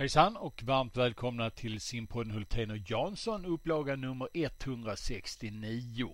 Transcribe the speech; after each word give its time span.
Hejsan 0.00 0.36
och 0.36 0.62
varmt 0.62 0.96
välkomna 0.96 1.50
till 1.50 1.80
simpodden 1.80 2.32
Hultén 2.32 2.70
och 2.70 2.90
Jansson, 2.90 3.44
upplaga 3.44 3.96
nummer 3.96 4.28
169. 4.32 6.10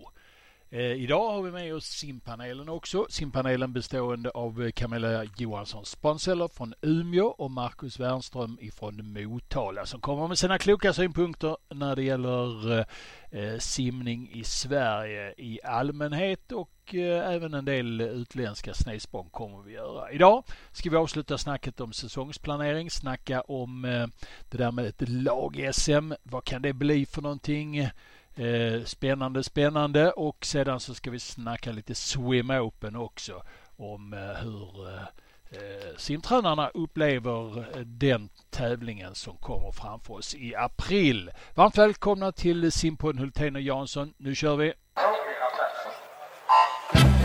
Eh, 0.69 0.81
idag 0.81 1.31
har 1.31 1.41
vi 1.41 1.51
med 1.51 1.75
oss 1.75 1.85
simpanelen 1.85 2.69
också. 2.69 3.05
Simpanelen 3.09 3.73
bestående 3.73 4.29
av 4.29 4.63
eh, 4.63 4.71
Camilla 4.71 5.23
Johansson 5.37 5.85
Sponseller 5.85 6.47
från 6.47 6.73
Umeå 6.81 7.25
och 7.25 7.51
Marcus 7.51 7.99
Wernström 7.99 8.57
ifrån 8.61 9.13
Motala 9.13 9.85
som 9.85 10.01
kommer 10.01 10.27
med 10.27 10.37
sina 10.37 10.57
kloka 10.57 10.93
synpunkter 10.93 11.57
när 11.69 11.95
det 11.95 12.03
gäller 12.03 12.79
eh, 12.79 12.85
eh, 13.31 13.57
simning 13.57 14.31
i 14.33 14.43
Sverige 14.43 15.33
i 15.37 15.59
allmänhet 15.63 16.51
och 16.51 16.95
eh, 16.95 17.33
även 17.33 17.53
en 17.53 17.65
del 17.65 18.01
utländska 18.01 18.73
snedsprång 18.73 19.29
kommer 19.29 19.61
vi 19.61 19.73
göra. 19.73 20.11
Idag 20.11 20.43
ska 20.71 20.89
vi 20.89 20.95
avsluta 20.95 21.37
snacket 21.37 21.81
om 21.81 21.93
säsongsplanering, 21.93 22.91
snacka 22.91 23.41
om 23.41 23.85
eh, 23.85 24.07
det 24.49 24.57
där 24.57 24.71
med 24.71 24.85
ett 24.85 25.09
lag-SM. 25.09 26.13
Vad 26.23 26.43
kan 26.43 26.61
det 26.61 26.73
bli 26.73 27.05
för 27.05 27.21
någonting? 27.21 27.89
Eh, 28.37 28.83
spännande, 28.85 29.43
spännande 29.43 30.11
och 30.11 30.45
sedan 30.45 30.79
så 30.79 30.93
ska 30.93 31.11
vi 31.11 31.19
snacka 31.19 31.71
lite 31.71 31.95
swim 31.95 32.49
open 32.49 32.95
också 32.95 33.43
om 33.77 34.13
eh, 34.13 34.19
hur 34.19 34.87
eh, 34.87 35.97
simtränarna 35.97 36.67
upplever 36.67 37.65
den 37.85 38.29
tävlingen 38.49 39.15
som 39.15 39.37
kommer 39.37 39.71
framför 39.71 40.13
oss 40.13 40.35
i 40.35 40.55
april. 40.55 41.31
Varmt 41.55 41.77
välkomna 41.77 42.31
till 42.31 42.71
simpodden 42.71 43.19
Hultén 43.19 43.55
och 43.55 43.61
Jansson. 43.61 44.13
Nu 44.17 44.35
kör 44.35 44.55
vi! 44.55 44.73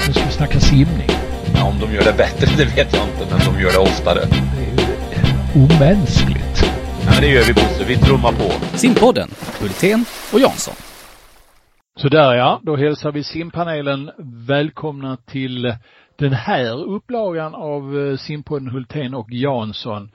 Nu 0.06 0.12
ska 0.12 0.24
vi 0.24 0.32
snacka 0.32 0.60
simning. 0.60 1.08
Ja, 1.54 1.64
om 1.64 1.78
de 1.80 1.94
gör 1.94 2.04
det 2.04 2.14
bättre 2.16 2.46
det 2.56 2.64
vet 2.64 2.94
jag 2.94 3.08
inte, 3.08 3.26
men 3.30 3.54
de 3.54 3.62
gör 3.62 3.72
det 3.72 3.78
oftare. 3.78 4.20
Det 4.20 4.62
är 4.62 5.56
ju 5.56 5.64
omänskligt. 5.64 6.62
Ja, 7.04 7.10
men 7.10 7.20
det 7.20 7.28
gör 7.28 7.44
vi 7.44 7.54
Bosse, 7.54 7.84
vi 7.84 7.96
trummar 7.96 8.32
på. 8.32 8.76
Simpodden, 8.76 9.30
Hultén 9.60 10.04
och 10.32 10.40
Jansson. 10.40 10.74
Så 11.96 12.08
där 12.08 12.34
ja, 12.34 12.60
då 12.62 12.76
hälsar 12.76 13.12
vi 13.12 13.24
simpanelen 13.24 14.10
välkomna 14.48 15.16
till 15.16 15.74
den 16.18 16.32
här 16.32 16.84
upplagan 16.84 17.54
av 17.54 17.98
eh, 17.98 18.16
simpodden 18.16 18.70
Hultén 18.70 19.14
och 19.14 19.30
Jansson. 19.30 20.10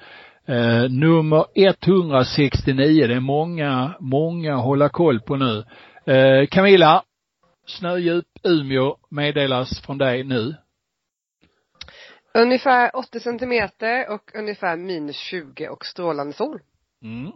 Eh, 0.46 0.90
nummer 0.90 1.46
169. 1.56 3.08
Det 3.08 3.14
är 3.14 3.20
många, 3.20 3.96
många 4.00 4.56
hålla 4.56 4.90
koll 4.90 5.20
på 5.20 5.36
nu. 5.36 5.64
Eh, 6.06 6.48
Camilla, 6.48 7.04
snödjup 7.68 8.26
Umeå 8.44 8.98
meddelas 9.10 9.82
från 9.82 9.98
dig 9.98 10.24
nu. 10.24 10.56
Ungefär 12.34 12.96
80 12.96 13.20
centimeter 13.20 14.10
och 14.10 14.32
ungefär 14.36 14.78
minus 14.78 15.18
20 15.18 15.68
och 15.70 15.86
strålande 15.86 16.34
sol. 16.34 16.60
Mm. 17.04 17.32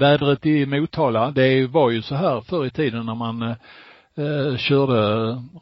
Vädret 0.00 0.46
i 0.46 0.66
Motala, 0.66 1.30
det 1.30 1.66
var 1.66 1.90
ju 1.90 2.02
så 2.02 2.14
här 2.14 2.40
förr 2.40 2.66
i 2.66 2.70
tiden 2.70 3.06
när 3.06 3.14
man 3.14 3.42
eh, 3.42 4.56
körde 4.56 5.02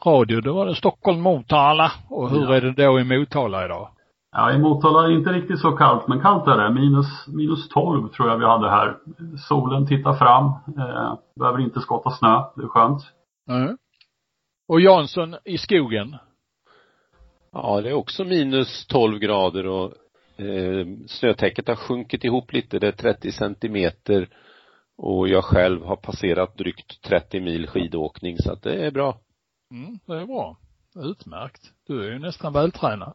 radio. 0.07 0.41
Då 0.41 0.53
var 0.53 0.67
det 0.67 0.75
Stockholm, 0.75 1.21
Motala. 1.21 1.93
Och 2.11 2.31
hur 2.31 2.43
Ja. 2.45 2.55
är 2.55 2.61
det 2.61 2.73
då 2.87 3.01
i 3.01 3.05
Motala 3.05 3.65
idag? 3.65 3.89
Ja, 4.33 4.53
i 4.53 4.59
Motala 4.59 5.05
är 5.05 5.09
det 5.09 5.15
inte 5.15 5.33
riktigt 5.33 5.61
så 5.61 5.73
kallt, 5.73 6.09
men 6.09 6.21
kallt 6.21 6.47
är 6.47 6.57
det. 6.59 6.71
Minus, 6.71 7.27
minus 7.29 7.69
12 7.69 8.09
tror 8.09 8.29
jag 8.29 8.39
vi 8.39 8.45
hade 8.47 8.71
här. 8.71 8.97
Solen 9.49 9.87
tittar 9.87 10.15
fram. 10.15 10.45
Eh, 10.79 11.15
behöver 11.41 11.61
inte 11.61 11.81
skotta 11.81 12.11
snö. 12.11 12.43
Det 12.57 12.63
är 12.63 12.69
skönt. 12.69 13.03
Mm. 13.51 13.77
Och 14.69 14.81
Jansson 14.81 15.35
i 15.45 15.59
skogen? 15.59 16.17
Ja, 17.53 17.81
det 17.81 17.89
är 17.89 17.95
också 17.95 18.25
minus 18.25 18.87
12 18.87 19.19
grader 19.19 19.67
och 19.67 19.93
eh, 20.39 20.87
snötäcket 21.07 21.69
har 21.69 21.77
sjunkit 21.77 22.25
ihop 22.25 22.53
lite. 22.53 22.79
Det 22.79 22.89
är 22.89 22.93
30 22.93 23.33
centimeter 23.33 24.29
och 24.99 25.29
jag 25.29 25.45
själv 25.45 25.85
har 25.85 25.97
passerat 25.97 26.57
drygt 26.59 27.03
30 27.03 27.41
mil 27.41 27.67
skidåkning 27.67 28.37
så 28.39 28.53
att 28.53 28.63
det 28.63 28.87
är 28.87 28.91
bra. 28.91 29.19
Mm, 29.71 29.99
det 30.07 30.15
är 30.15 30.27
bra. 30.27 30.57
Utmärkt. 30.97 31.63
Du 31.87 32.05
är 32.07 32.13
ju 32.13 32.19
nästan 32.19 32.53
vältränad. 32.53 33.13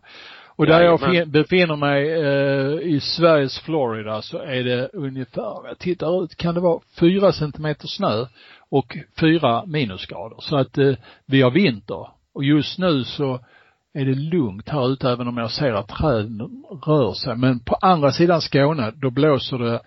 Och 0.56 0.66
där 0.66 0.81
jag 0.81 1.00
Jajamän. 1.02 1.12
fin- 1.24 1.31
befinner 1.31 1.75
mig 1.75 2.12
eh, 2.12 2.94
i 2.96 3.00
Sveriges 3.00 3.59
Florida 3.59 4.22
så 4.22 4.38
är 4.38 4.64
det 4.64 4.90
ungefär, 4.94 5.68
jag 5.68 5.80
tittar 5.80 6.24
ut, 6.24 6.36
kan 6.36 6.56
det 6.56 6.62
vara 6.62 6.81
fyra 7.00 7.31
centimeter 7.31 7.88
snö 7.88 8.26
och 8.70 8.97
fyra 9.20 9.66
minusgrader. 9.66 10.38
Så 10.40 10.58
att 10.58 10.78
eh, 10.78 10.94
vi 11.26 11.42
har 11.42 11.52
vinter. 11.52 12.08
Och 12.34 12.44
just 12.44 12.78
nu 12.80 13.03
så 13.03 13.40
är 13.94 14.06
det 14.06 14.16
lugnt 14.16 14.70
här 14.70 14.94
ute 14.94 15.09
även 15.09 15.28
om 15.28 15.38
jag 15.38 15.52
ser 15.52 15.74
att 15.74 15.88
träden 15.88 16.64
rör 16.86 17.14
sig. 17.14 17.36
Men 17.36 17.59
på 17.59 17.76
andra 17.76 18.12
sidan 18.12 18.42
Skåne, 18.42 18.92
då 18.96 19.09
blåser 19.09 19.58
det 19.58 19.81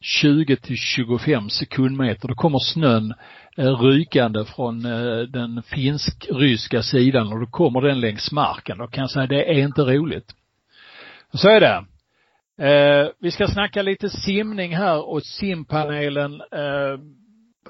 20 0.00 0.56
till 0.56 0.76
25 0.76 1.50
sekundmeter. 1.50 2.28
Då 2.28 2.34
kommer 2.34 2.58
snön 2.58 3.14
eh, 3.56 3.80
rykande 3.80 4.44
från 4.44 4.84
eh, 4.84 5.18
den 5.18 5.62
finsk-ryska 5.62 6.82
sidan 6.82 7.32
och 7.32 7.40
då 7.40 7.46
kommer 7.46 7.80
den 7.80 8.00
längs 8.00 8.32
marken. 8.32 8.78
Då 8.78 8.86
kan 8.86 9.02
jag 9.02 9.10
säga 9.10 9.26
det 9.26 9.50
är 9.50 9.58
inte 9.58 9.82
roligt. 9.82 10.34
Så 11.32 11.48
är 11.48 11.60
det. 11.60 11.84
Eh, 12.66 13.08
vi 13.20 13.30
ska 13.30 13.46
snacka 13.46 13.82
lite 13.82 14.10
simning 14.10 14.76
här 14.76 15.08
och 15.08 15.22
simpanelen 15.22 16.32
eh, 16.34 16.98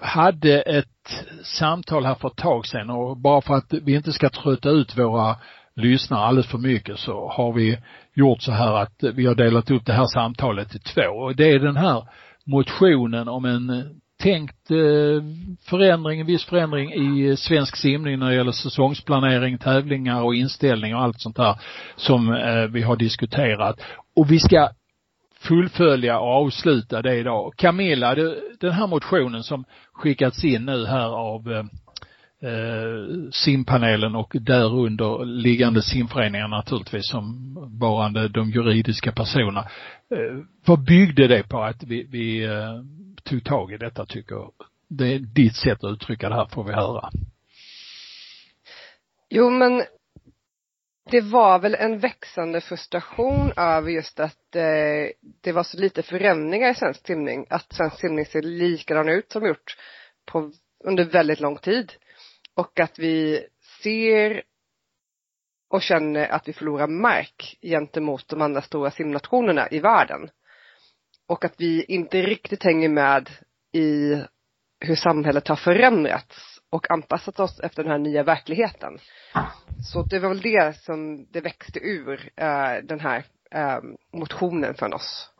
hade 0.00 0.60
ett 0.62 1.25
samtal 1.43 2.04
här 2.04 2.15
för 2.15 2.28
ett 2.28 2.37
tag 2.37 2.66
sedan 2.66 2.91
och 2.91 3.16
bara 3.16 3.41
för 3.41 3.54
att 3.54 3.72
vi 3.82 3.94
inte 3.94 4.12
ska 4.12 4.28
trötta 4.28 4.69
ut 4.69 4.98
våra 4.98 5.37
lyssnar 5.78 6.19
alldeles 6.19 6.50
för 6.50 6.59
mycket 6.59 6.99
så 6.99 7.28
har 7.28 7.53
vi 7.53 7.78
gjort 8.15 8.43
så 8.43 8.53
här 8.53 8.72
att 8.72 9.05
vi 9.15 9.27
har 9.27 9.34
delat 9.34 9.71
upp 9.71 9.87
det 9.87 9.93
här 9.93 10.06
samtalet 10.06 10.75
i 10.75 10.78
två 10.78 11.03
och 11.03 11.37
det 11.37 11.50
är 11.50 11.59
den 11.59 11.77
här 11.77 12.05
motionen 12.44 13.28
om 13.28 13.44
en 13.44 13.71
eh, 13.71 13.84
tänkt 14.22 14.71
eh, 14.71 15.22
förändring, 15.65 16.21
en 16.21 16.27
viss 16.27 16.44
förändring 16.44 16.93
i 16.93 17.28
eh, 17.28 17.37
svensk 17.37 17.77
simning 17.77 18.19
när 18.19 18.28
det 18.28 18.34
gäller 18.34 18.53
säsongsplanering, 18.53 19.59
tävlingar 19.59 20.22
och 20.22 20.34
inställning 20.34 20.94
och 20.94 21.03
allt 21.03 21.21
sånt 21.21 21.37
där 21.37 21.61
som 21.97 22.31
vi 22.71 22.83
har 22.83 22.97
diskuterat. 22.97 23.81
Och 24.16 24.31
vi 24.31 24.39
ska 24.39 24.69
fullfölja 25.41 26.19
och 26.19 26.28
avsluta 26.28 27.03
det 27.03 27.16
idag. 27.16 27.53
Camilla, 27.56 28.15
den 28.60 28.72
här 28.72 28.87
motionen 28.87 29.43
som 29.43 29.65
skickats 29.93 30.45
in 30.45 30.65
nu 30.65 30.87
här 30.87 31.09
av 31.09 31.69
eh, 32.43 33.31
simpanelen 33.32 34.15
och 34.15 34.37
därunder 34.41 35.25
liggande 35.25 35.82
simföreningar 35.82 36.49
naturligtvis 36.49 37.10
som 37.10 37.54
varande 37.81 38.28
de 38.28 38.50
juridiska 38.50 39.12
personerna. 39.12 39.60
Eh, 40.10 40.44
vad 40.65 40.84
byggde 40.84 41.28
det 41.28 41.48
på 41.48 41.62
att 41.62 41.82
vi, 41.82 42.03
vi 42.03 42.44
eh, 42.44 42.82
tog 43.25 43.44
tag 43.44 43.72
i 43.72 43.77
detta 43.77 44.06
tycker? 44.06 44.50
Det 44.88 45.15
är 45.15 45.19
ditt 45.19 45.56
sätt 45.56 45.84
att 45.84 45.93
uttrycka 45.93 46.28
det 46.28 46.34
här 46.34 46.47
får 46.47 46.65
vi 46.65 46.72
höra. 46.72 47.10
Jo 49.31 49.50
men 49.50 49.82
det 51.10 51.21
var 51.21 51.59
väl 51.59 51.75
en 51.75 51.98
växande 51.98 52.60
frustration 52.60 53.53
över 53.56 53.91
just 53.91 54.21
att 54.21 54.56
eh, 54.56 55.10
det 55.41 55.53
var 55.53 55.62
så 55.62 55.78
lite 55.78 56.03
förändringar 56.03 56.71
i 56.71 56.75
svensk 56.75 57.06
simning. 57.06 57.47
Att 57.50 57.72
svensk 57.72 58.00
simning 58.00 58.27
ser 58.27 58.43
likadan 58.43 59.09
ut 59.09 59.32
som 59.32 59.47
gjort 59.47 59.77
på, 60.27 60.53
under 60.84 61.04
väldigt 61.04 61.41
lång 61.41 61.56
tid. 61.56 61.93
Och 62.58 62.80
att 62.80 62.98
vi 62.98 63.46
ser 63.82 64.42
och 65.70 65.82
känner 65.82 66.28
att 66.28 66.48
vi 66.48 66.52
förlorar 66.52 66.86
mark 66.86 67.58
gentemot 67.62 68.28
de 68.28 68.42
andra 68.42 68.62
stora 68.62 68.91
simnationerna 68.91 69.69
i 69.70 69.78
världen. 69.78 70.30
Och 71.26 71.44
att 71.44 71.54
vi 71.56 71.84
inte 71.84 72.22
riktigt 72.22 72.64
hänger 72.64 72.88
med 72.88 73.30
i 73.72 74.22
hur 74.80 74.94
samhället 74.94 75.48
har 75.48 75.56
förändrats 75.56 76.60
och 76.70 76.91
anpassat 76.91 77.41
oss 77.41 77.60
efter 77.60 77.82
den 77.82 77.92
här 77.92 77.98
nya 77.98 78.22
verkligheten. 78.22 78.98
Så 79.92 80.02
det 80.02 80.18
var 80.18 80.28
väl 80.28 80.41
det 80.41 80.76
som 80.76 81.26
det 81.30 81.41
växte 81.41 81.78
ur 81.78 82.30
eh, 82.36 82.84
den 82.84 83.00
här 83.00 83.24
eh, 83.50 83.78
motionen 84.12 84.74
från 84.74 84.92
oss. 84.92 85.30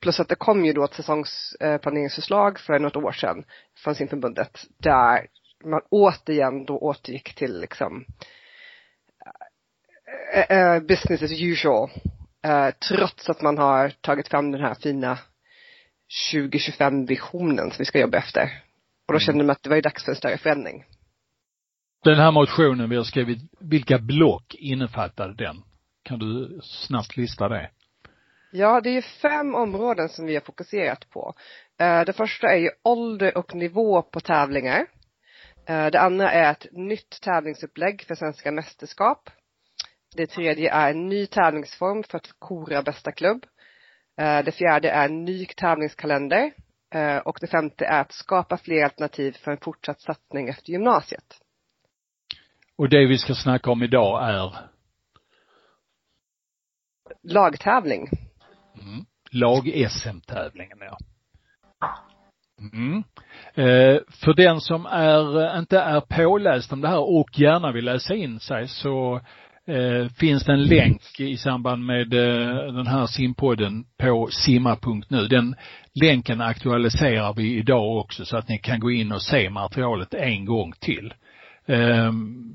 Plus 0.00 0.20
att 0.20 0.28
det 0.28 0.34
kom 0.34 0.64
ju 0.64 0.72
då 0.72 0.84
ett 0.84 0.94
säsongsplaneringsförslag 0.94 2.58
för 2.58 2.78
något 2.78 2.96
år 2.96 3.12
sedan 3.12 3.44
från 3.76 3.94
simförbundet 3.94 4.64
där 4.78 5.26
man 5.64 5.80
återigen 5.90 6.64
då 6.64 6.78
återgick 6.78 7.34
till 7.34 7.60
liksom 7.60 8.04
eh, 10.34 10.58
eh, 10.58 10.80
business 10.80 11.22
as 11.22 11.40
usual. 11.40 11.90
Eh, 12.44 12.70
trots 12.88 13.30
att 13.30 13.42
man 13.42 13.58
har 13.58 13.88
tagit 14.00 14.28
fram 14.28 14.52
den 14.52 14.60
här 14.60 14.74
fina 14.74 15.18
2025 16.32 17.06
visionen 17.06 17.70
som 17.70 17.76
vi 17.78 17.84
ska 17.84 18.00
jobba 18.00 18.18
efter. 18.18 18.62
Och 19.08 19.12
då 19.12 19.18
kände 19.18 19.44
man 19.44 19.50
att 19.50 19.62
det 19.62 19.68
var 19.68 19.76
ju 19.76 19.82
dags 19.82 20.04
för 20.04 20.12
en 20.12 20.16
större 20.16 20.38
förändring. 20.38 20.84
Den 22.04 22.18
här 22.18 22.30
motionen 22.30 22.90
vi 22.90 22.96
har 22.96 23.04
skrivit, 23.04 23.38
vilka 23.60 23.98
block 23.98 24.54
innefattade 24.54 25.34
den? 25.34 25.62
Kan 26.02 26.18
du 26.18 26.60
snabbt 26.62 27.16
lista 27.16 27.48
det? 27.48 27.70
Ja, 28.52 28.80
det 28.80 28.90
är 28.90 28.94
ju 28.94 29.02
fem 29.02 29.54
områden 29.54 30.08
som 30.08 30.26
vi 30.26 30.34
har 30.34 30.40
fokuserat 30.40 31.10
på. 31.10 31.34
Eh, 31.80 32.04
Det 32.04 32.12
första 32.12 32.46
är 32.46 32.58
ju 32.58 32.70
ålder 32.82 33.38
och 33.38 33.54
nivå 33.54 34.02
på 34.02 34.20
tävlingar. 34.20 34.86
Eh, 35.66 35.86
Det 35.86 36.00
andra 36.00 36.30
är 36.30 36.50
ett 36.50 36.66
nytt 36.72 37.20
tävlingsupplägg 37.20 38.02
för 38.02 38.14
svenska 38.14 38.52
mästerskap. 38.52 39.30
Det 40.16 40.26
tredje 40.26 40.72
är 40.72 40.90
en 40.90 41.08
ny 41.08 41.26
tävlingsform 41.26 42.02
för 42.02 42.18
att 42.18 42.32
kora 42.38 42.82
bästa 42.82 43.12
klubb. 43.12 43.46
Eh, 44.20 44.44
det 44.44 44.52
fjärde 44.52 44.90
är 44.90 45.08
ny 45.08 45.46
tävlingskalender. 45.46 46.52
Eh, 46.94 47.16
och 47.16 47.38
det 47.40 47.46
femte 47.46 47.84
är 47.84 48.00
att 48.00 48.12
skapa 48.12 48.56
fler 48.56 48.84
alternativ 48.84 49.32
för 49.32 49.50
en 49.50 49.58
fortsatt 49.58 50.00
satsning 50.00 50.48
efter 50.48 50.70
gymnasiet. 50.70 51.40
Och 52.76 52.88
det 52.88 53.06
vi 53.06 53.18
ska 53.18 53.34
snacka 53.34 53.70
om 53.70 53.82
idag 53.82 54.30
är? 54.30 54.70
Lagtävling. 57.22 58.08
Mm. 58.82 59.04
Lag-SM-tävlingen, 59.30 60.78
ja. 60.80 60.98
Mm. 62.72 63.02
Eh, 63.54 64.00
för 64.24 64.34
den 64.34 64.60
som 64.60 64.86
är, 64.86 65.42
eh, 65.42 65.58
inte 65.58 65.78
är 65.78 66.00
påläst 66.00 66.72
om 66.72 66.80
det 66.80 66.88
här 66.88 67.18
och 67.18 67.38
gärna 67.38 67.72
vill 67.72 67.84
läsa 67.84 68.14
in 68.14 68.40
sig 68.40 68.68
så 68.68 69.20
eh, 69.66 70.08
finns 70.18 70.44
det 70.44 70.52
en 70.52 70.64
länk 70.64 71.20
i 71.20 71.36
samband 71.36 71.84
med 71.84 72.14
eh, 72.14 72.72
den 72.72 72.86
här 72.86 73.06
simpodden 73.06 73.84
på 73.98 74.28
simma.nu. 74.30 75.28
Den 75.28 75.56
länken 75.94 76.40
aktualiserar 76.40 77.34
vi 77.34 77.58
idag 77.58 77.96
också 77.96 78.24
så 78.24 78.36
att 78.36 78.48
ni 78.48 78.58
kan 78.58 78.80
gå 78.80 78.90
in 78.90 79.12
och 79.12 79.22
se 79.22 79.50
materialet 79.50 80.14
en 80.14 80.44
gång 80.44 80.72
till. 80.80 81.14
Eh, 81.66 82.12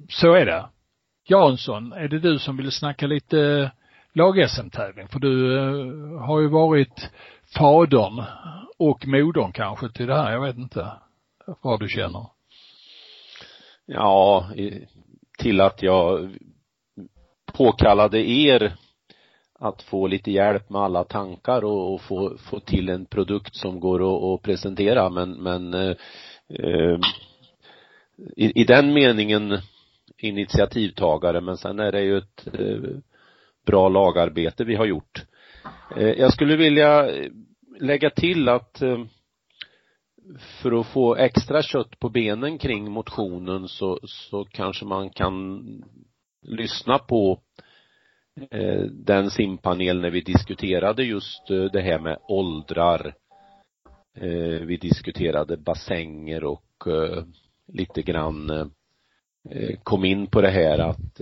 så 0.10 0.34
är 0.34 0.46
det. 0.46 0.66
Jansson, 1.30 1.94
är 1.94 2.08
det 2.08 2.20
du 2.20 2.40
som 2.40 2.58
vill 2.58 2.72
snacka 2.72 3.08
lite 3.08 3.72
lag-SM-tävling? 4.14 5.08
För 5.08 5.20
du 5.20 5.58
eh, 5.58 6.22
har 6.22 6.40
ju 6.42 6.48
varit 6.48 7.10
fadern 7.58 8.24
och 8.78 9.08
modern 9.08 9.52
kanske 9.52 9.90
till 9.90 10.08
det 10.08 10.16
här, 10.16 10.32
jag 10.32 10.42
vet 10.42 10.58
inte 10.58 10.92
vad 11.62 11.80
du 11.80 11.90
känner. 11.90 12.26
Ja, 13.86 14.50
till 15.38 15.62
att 15.62 15.82
jag 15.84 16.36
påkallade 17.54 18.30
er 18.30 18.76
att 19.60 19.82
få 19.82 20.08
lite 20.08 20.32
hjälp 20.32 20.70
med 20.70 20.82
alla 20.82 21.04
tankar 21.04 21.64
och, 21.64 21.94
och 21.94 22.02
få, 22.02 22.38
få 22.38 22.60
till 22.60 22.90
en 22.90 23.06
produkt 23.06 23.56
som 23.56 23.80
går 23.80 24.00
att, 24.00 24.24
att 24.24 24.42
presentera 24.42 25.10
men, 25.10 25.32
men 25.32 25.74
eh, 25.74 25.96
eh, 26.50 27.00
i, 28.36 28.62
i 28.62 28.64
den 28.64 28.94
meningen 28.94 29.58
initiativtagare 30.18 31.42
men 31.42 31.58
sen 31.58 31.80
är 31.80 31.92
det 31.92 32.02
ju 32.02 32.18
ett 32.18 32.48
eh, 32.54 32.98
bra 33.66 33.90
lagarbete 33.90 34.64
vi 34.64 34.76
har 34.76 34.86
gjort. 34.86 35.26
Eh, 35.96 36.08
jag 36.08 36.34
skulle 36.34 36.56
vilja 36.56 37.12
eh, 37.12 37.32
lägga 37.80 38.10
till 38.10 38.50
att 38.50 38.82
eh, 38.82 39.06
för 40.62 40.80
att 40.80 40.88
få 40.88 41.16
extra 41.16 41.62
kött 41.62 42.00
på 42.00 42.10
benen 42.10 42.58
kring 42.58 42.92
motionen 42.92 43.68
så, 43.68 44.00
så 44.04 44.46
kanske 44.46 44.86
man 44.86 45.10
kan 45.10 45.64
lyssna 46.42 46.98
på 46.98 47.40
den 48.92 49.30
simpanel 49.32 50.02
när 50.02 50.10
vi 50.10 50.22
diskuterade 50.22 51.04
just 51.04 51.48
det 51.48 51.82
här 51.82 52.00
med 52.00 52.18
åldrar. 52.28 53.14
Vi 54.66 54.78
diskuterade 54.82 55.58
bassänger 55.58 56.44
och 56.44 56.88
lite 57.74 58.02
grann 58.02 58.72
kom 59.84 60.06
in 60.06 60.28
på 60.28 60.42
det 60.42 60.50
här 60.50 60.80
att 60.80 61.22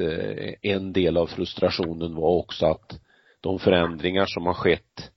en 0.62 0.94
del 0.94 1.18
av 1.18 1.28
frustrationen 1.28 2.16
var 2.16 2.30
också 2.30 2.66
att 2.66 3.00
de 3.42 3.60
förändringar 3.60 4.26
som 4.26 4.46
har 4.46 4.54
skett 4.54 5.12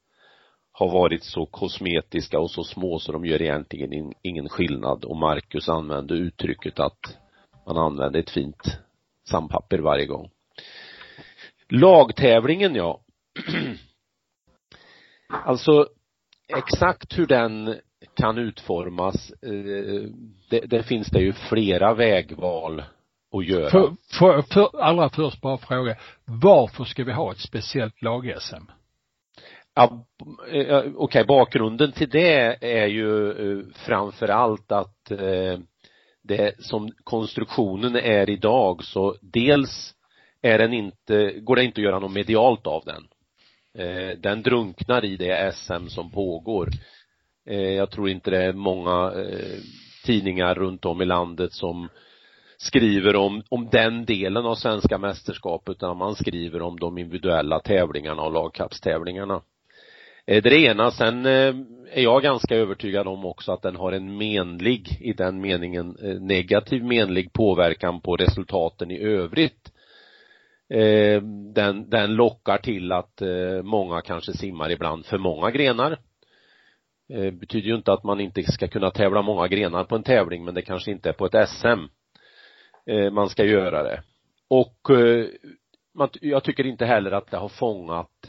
har 0.72 0.90
varit 0.90 1.25
så 1.25 1.46
kosmetiska 1.46 2.40
och 2.40 2.50
så 2.50 2.64
små 2.64 2.99
så 2.99 3.12
de 3.12 3.25
gör 3.25 3.43
egentligen 3.43 4.12
ingen 4.22 4.49
skillnad 4.49 5.05
och 5.05 5.17
Marcus 5.17 5.69
använde 5.69 6.14
uttrycket 6.14 6.81
att 6.81 7.19
man 7.67 7.76
använde 7.76 8.19
ett 8.19 8.31
fint 8.31 8.78
sandpapper 9.28 9.78
varje 9.78 10.06
gång. 10.06 10.31
Lagtävlingen 11.69 12.75
ja. 12.75 13.00
alltså 15.28 15.88
exakt 16.49 17.19
hur 17.19 17.26
den 17.26 17.76
kan 18.14 18.38
utformas, 18.38 19.31
eh, 19.31 20.11
det, 20.50 20.61
det 20.61 20.82
finns 20.82 21.08
det 21.08 21.20
ju 21.20 21.32
flera 21.32 21.94
vägval 21.94 22.82
att 23.32 23.47
göra. 23.47 23.71
För, 23.71 23.97
för, 24.19 24.43
för, 24.43 24.81
allra 24.81 25.11
först 25.11 25.41
bara 25.41 25.59
fråga, 25.59 25.97
varför 26.25 26.85
ska 26.85 27.05
vi 27.05 27.12
ha 27.12 27.32
ett 27.32 27.41
speciellt 27.41 28.03
lag-SM? 28.03 28.65
Ja, 29.75 30.06
eh, 30.53 30.79
okej, 30.79 30.94
okay, 30.97 31.25
bakgrunden 31.25 31.93
till 31.93 32.11
det 32.11 32.65
är 32.82 32.87
ju 32.87 33.31
eh, 33.31 33.65
framför 33.75 34.29
allt 34.29 34.73
att 34.73 35.12
det 36.23 36.65
som 36.65 36.93
konstruktionen 37.05 37.97
är 37.97 38.31
idag 38.31 38.85
så 38.85 39.17
dels 39.23 39.94
är 40.43 40.59
den 40.59 40.73
inte, 40.73 41.33
går 41.41 41.56
det 41.56 41.65
inte 41.65 41.81
att 41.81 41.85
göra 41.85 41.99
något 41.99 42.12
medialt 42.12 42.67
av 42.67 42.83
den. 42.85 43.09
Eh, 43.75 44.19
den 44.19 44.43
drunknar 44.43 45.05
i 45.05 45.17
det 45.17 45.55
SM 45.55 45.87
som 45.88 46.11
pågår. 46.11 46.69
Eh, 47.47 47.71
jag 47.71 47.91
tror 47.91 48.09
inte 48.09 48.31
det 48.31 48.44
är 48.44 48.53
många 48.53 49.12
eh, 49.12 49.59
tidningar 50.05 50.55
runt 50.55 50.85
om 50.85 51.03
i 51.03 51.05
landet 51.05 51.53
som 51.53 51.88
skriver 52.62 53.17
om, 53.17 53.43
om 53.49 53.69
den 53.73 54.05
delen 54.05 54.47
av 54.47 54.55
svenska 54.55 54.99
mästerskapet 54.99 55.77
utan 55.77 55.97
man 55.97 56.15
skriver 56.15 56.62
om 56.62 56.79
de 56.79 56.99
individuella 56.99 57.61
tävlingarna 57.61 58.23
och 58.23 58.33
lagkappstävlingarna. 58.33 59.43
Det 60.27 60.33
eh, 60.33 60.37
är 60.37 60.43
det 60.43 60.61
ena. 60.61 60.91
Sen 60.91 61.27
eh, 61.27 61.55
är 61.93 62.03
jag 62.03 62.23
ganska 62.23 62.57
övertygad 62.57 63.07
om 63.07 63.25
också 63.25 63.53
att 63.53 63.62
den 63.62 63.77
har 63.77 63.93
en 63.93 64.17
menlig, 64.17 64.99
i 65.01 65.12
den 65.12 65.41
meningen 65.41 65.97
eh, 66.03 66.21
negativ 66.21 66.85
menlig 66.85 67.33
påverkan 67.33 68.01
på 68.01 68.17
resultaten 68.17 68.91
i 68.91 68.99
övrigt. 68.99 69.73
Den, 71.55 71.91
den 71.91 72.15
lockar 72.15 72.59
till 72.59 72.93
att 72.93 73.23
många 73.62 74.01
kanske 74.01 74.33
simmar 74.33 74.71
ibland 74.71 75.07
för 75.07 75.19
många 75.19 75.51
grenar. 75.51 75.99
Det 77.09 77.33
betyder 77.33 77.69
ju 77.69 77.75
inte 77.75 77.93
att 77.93 78.05
man 78.05 78.21
inte 78.21 78.43
ska 78.43 78.69
kunna 78.69 78.91
tävla 78.91 79.23
många 79.23 79.49
grenar 79.49 79.85
på 79.85 79.97
en 79.97 80.03
tävling 80.03 80.45
men 80.45 80.55
det 80.55 80.62
kanske 80.62 80.91
inte 80.91 81.09
är 81.09 81.12
på 81.12 81.27
ett 81.27 81.49
SM 81.49 81.87
man 83.12 83.28
ska 83.28 83.44
göra 83.44 83.82
det. 83.82 84.02
Och 84.48 84.76
jag 86.20 86.44
tycker 86.44 86.66
inte 86.66 86.84
heller 86.84 87.10
att 87.10 87.31
det 87.31 87.37
har 87.37 87.48
fångat 87.48 88.28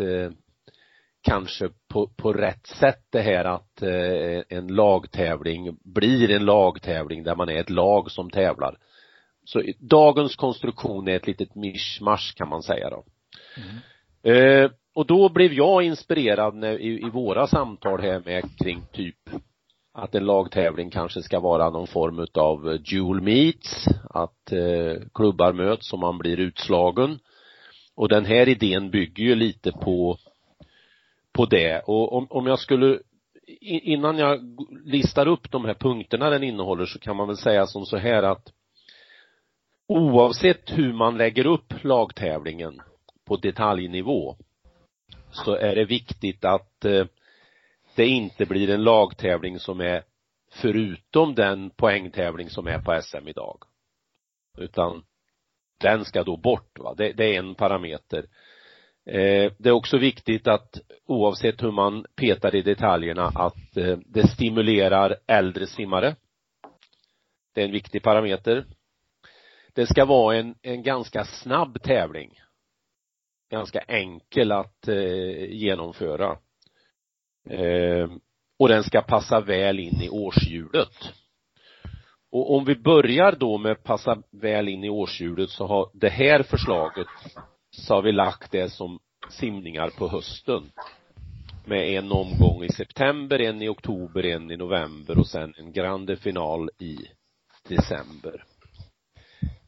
kanske 1.21 1.69
på, 1.87 2.07
på 2.07 2.33
rätt 2.33 2.67
sätt 2.67 3.03
det 3.09 3.21
här 3.21 3.45
att 3.45 3.81
eh, 3.81 4.57
en 4.57 4.67
lagtävling 4.67 5.77
blir 5.83 6.31
en 6.31 6.45
lagtävling 6.45 7.23
där 7.23 7.35
man 7.35 7.49
är 7.49 7.59
ett 7.59 7.69
lag 7.69 8.11
som 8.11 8.29
tävlar. 8.29 8.77
Så 9.45 9.63
dagens 9.79 10.35
konstruktion 10.35 11.07
är 11.07 11.15
ett 11.15 11.27
litet 11.27 11.55
mischmasch 11.55 12.33
kan 12.35 12.49
man 12.49 12.63
säga 12.63 12.89
då. 12.89 13.03
Mm. 13.57 14.63
Eh, 14.63 14.71
och 14.93 15.05
då 15.05 15.29
blev 15.29 15.53
jag 15.53 15.83
inspirerad 15.83 16.55
när, 16.55 16.77
i, 16.77 17.01
i 17.07 17.09
våra 17.09 17.47
samtal 17.47 18.01
här 18.01 18.21
med 18.25 18.43
kring 18.63 18.81
typ 18.91 19.29
att 19.93 20.15
en 20.15 20.25
lagtävling 20.25 20.89
kanske 20.89 21.21
ska 21.21 21.39
vara 21.39 21.69
någon 21.69 21.87
form 21.87 22.19
utav 22.19 22.69
eh, 22.69 22.73
dual 22.73 23.21
meets, 23.21 23.87
att 24.09 24.51
eh, 24.51 25.01
klubbar 25.13 25.53
möts 25.53 25.93
och 25.93 25.99
man 25.99 26.17
blir 26.17 26.39
utslagen. 26.39 27.19
Och 27.95 28.09
den 28.09 28.25
här 28.25 28.49
idén 28.49 28.91
bygger 28.91 29.23
ju 29.23 29.35
lite 29.35 29.71
på 29.71 30.17
på 31.33 31.45
det 31.45 31.79
och 31.79 32.13
om, 32.13 32.27
om 32.29 32.47
jag 32.47 32.59
skulle 32.59 32.99
innan 33.61 34.17
jag 34.17 34.39
listar 34.85 35.27
upp 35.27 35.51
de 35.51 35.65
här 35.65 35.73
punkterna 35.73 36.29
den 36.29 36.43
innehåller 36.43 36.85
så 36.85 36.99
kan 36.99 37.15
man 37.15 37.27
väl 37.27 37.37
säga 37.37 37.67
som 37.67 37.85
så 37.85 37.97
här 37.97 38.23
att 38.23 38.51
oavsett 39.87 40.77
hur 40.77 40.93
man 40.93 41.17
lägger 41.17 41.45
upp 41.45 41.73
lagtävlingen 41.83 42.81
på 43.25 43.35
detaljnivå 43.35 44.35
så 45.31 45.55
är 45.55 45.75
det 45.75 45.85
viktigt 45.85 46.45
att 46.45 46.85
eh, 46.85 47.05
det 47.95 48.07
inte 48.07 48.45
blir 48.45 48.69
en 48.69 48.83
lagtävling 48.83 49.59
som 49.59 49.81
är 49.81 50.03
förutom 50.51 51.35
den 51.35 51.69
poängtävling 51.69 52.49
som 52.49 52.67
är 52.67 52.79
på 52.79 53.01
SM 53.01 53.27
idag. 53.27 53.63
Utan 54.57 55.03
den 55.81 56.05
ska 56.05 56.23
då 56.23 56.37
bort 56.37 56.79
va, 56.79 56.93
det, 56.97 57.11
det 57.11 57.35
är 57.35 57.39
en 57.39 57.55
parameter. 57.55 58.25
Eh, 59.05 59.51
det 59.57 59.69
är 59.69 59.71
också 59.71 59.97
viktigt 59.97 60.47
att 60.47 60.79
oavsett 61.05 61.63
hur 61.63 61.71
man 61.71 62.05
petar 62.15 62.55
i 62.55 62.61
detaljerna 62.61 63.31
att 63.35 63.77
eh, 63.77 63.97
det 64.05 64.27
stimulerar 64.27 65.17
äldre 65.27 65.67
simmare. 65.67 66.15
Det 67.53 67.61
är 67.61 67.65
en 67.65 67.71
viktig 67.71 68.03
parameter. 68.03 68.65
Det 69.73 69.85
ska 69.85 70.05
vara 70.05 70.35
en, 70.37 70.55
en 70.61 70.83
ganska 70.83 71.25
snabb 71.25 71.81
tävling. 71.81 72.39
Ganska 73.51 73.79
enkel 73.79 74.51
att 74.51 74.87
eh, 74.87 75.45
genomföra. 75.49 76.37
Eh, 77.49 78.09
och 78.59 78.67
den 78.67 78.83
ska 78.83 79.01
passa 79.01 79.41
väl 79.41 79.79
in 79.79 80.01
i 80.01 80.09
årshjulet. 80.09 81.13
Och 82.31 82.55
om 82.55 82.65
vi 82.65 82.75
börjar 82.75 83.31
då 83.31 83.57
med 83.57 83.83
passa 83.83 84.23
väl 84.31 84.67
in 84.67 84.83
i 84.83 84.89
årshjulet 84.89 85.49
så 85.49 85.67
har 85.67 85.89
det 85.93 86.09
här 86.09 86.43
förslaget 86.43 87.07
så 87.71 87.93
har 87.93 88.01
vi 88.01 88.11
lagt 88.11 88.51
det 88.51 88.69
som 88.69 88.99
simningar 89.29 89.89
på 89.97 90.07
hösten. 90.07 90.71
Med 91.65 91.89
en 91.89 92.11
omgång 92.11 92.63
i 92.63 92.69
september, 92.69 93.41
en 93.41 93.61
i 93.61 93.67
oktober, 93.67 94.25
en 94.25 94.51
i 94.51 94.57
november 94.57 95.17
och 95.17 95.27
sen 95.27 95.53
en 95.57 95.71
grande 95.71 96.17
final 96.17 96.69
i 96.79 96.97
december. 97.69 98.43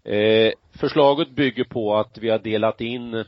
Eh, 0.04 0.54
förslaget 0.72 1.30
bygger 1.30 1.64
på 1.64 1.96
att 1.96 2.18
vi 2.18 2.30
har 2.30 2.40
delat 2.40 2.82
in 2.82 3.14
eh, 3.14 3.26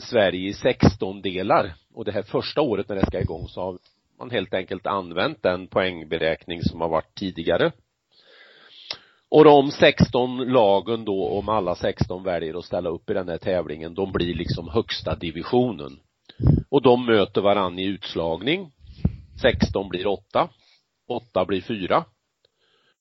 Sverige 0.00 0.48
i 0.48 0.52
16 0.52 1.22
delar 1.22 1.74
och 1.94 2.04
det 2.04 2.12
här 2.12 2.22
första 2.22 2.60
året 2.60 2.88
när 2.88 2.96
det 2.96 3.06
ska 3.06 3.20
igång 3.20 3.48
så 3.48 3.60
har 3.60 3.78
man 4.18 4.30
helt 4.30 4.54
enkelt 4.54 4.86
använt 4.86 5.42
den 5.42 5.66
poängberäkning 5.66 6.62
som 6.62 6.80
har 6.80 6.88
varit 6.88 7.14
tidigare. 7.14 7.72
Och 9.28 9.44
de 9.44 9.70
16 9.70 10.36
lagen 10.36 11.04
då, 11.04 11.28
om 11.28 11.48
alla 11.48 11.74
16 11.74 12.24
väljer 12.24 12.58
att 12.58 12.64
ställa 12.64 12.90
upp 12.90 13.10
i 13.10 13.14
den 13.14 13.28
här 13.28 13.38
tävlingen, 13.38 13.94
de 13.94 14.12
blir 14.12 14.34
liksom 14.34 14.68
högsta 14.68 15.14
divisionen. 15.14 16.00
Och 16.68 16.82
de 16.82 17.06
möter 17.06 17.40
varann 17.40 17.78
i 17.78 17.84
utslagning. 17.84 18.70
16 19.42 19.88
blir 19.88 20.06
8. 20.06 20.48
8 21.08 21.44
blir 21.44 21.60
4. 21.60 22.04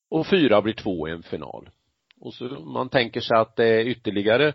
Och 0.10 0.28
4 0.28 0.62
blir 0.62 0.74
2 0.74 1.08
i 1.08 1.12
en 1.12 1.24
final. 1.24 1.70
Och 2.20 2.34
så 2.34 2.46
man 2.46 2.90
tänker 2.90 3.22
sig 3.22 3.38
att 3.38 3.56
det 3.56 3.66
är 3.66 3.86
ytterligare 3.86 4.54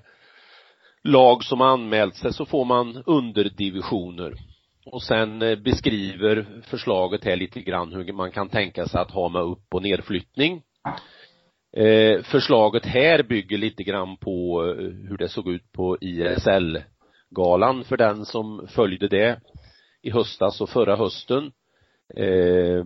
lag 1.08 1.44
som 1.44 1.60
anmält 1.60 2.16
sig 2.16 2.32
så 2.32 2.46
får 2.46 2.64
man 2.64 3.02
underdivisioner. 3.06 4.34
Och 4.86 5.02
sen 5.02 5.42
eh, 5.42 5.58
beskriver 5.58 6.46
förslaget 6.62 7.24
här 7.24 7.36
lite 7.36 7.60
grann 7.60 7.92
hur 7.92 8.12
man 8.12 8.30
kan 8.30 8.48
tänka 8.48 8.86
sig 8.86 9.00
att 9.00 9.10
ha 9.10 9.28
med 9.28 9.42
upp 9.42 9.74
och 9.74 9.82
nedflyttning. 9.82 10.62
Eh, 11.76 12.22
förslaget 12.22 12.86
här 12.86 13.22
bygger 13.22 13.58
lite 13.58 13.82
grann 13.82 14.16
på 14.16 14.64
eh, 14.64 15.08
hur 15.08 15.16
det 15.16 15.28
såg 15.28 15.48
ut 15.48 15.72
på 15.72 15.98
ISL-galan 16.00 17.84
för 17.84 17.96
den 17.96 18.24
som 18.24 18.66
följde 18.68 19.08
det 19.08 19.40
i 20.02 20.10
höstas 20.10 20.60
och 20.60 20.70
förra 20.70 20.96
hösten. 20.96 21.52
Eh, 22.16 22.84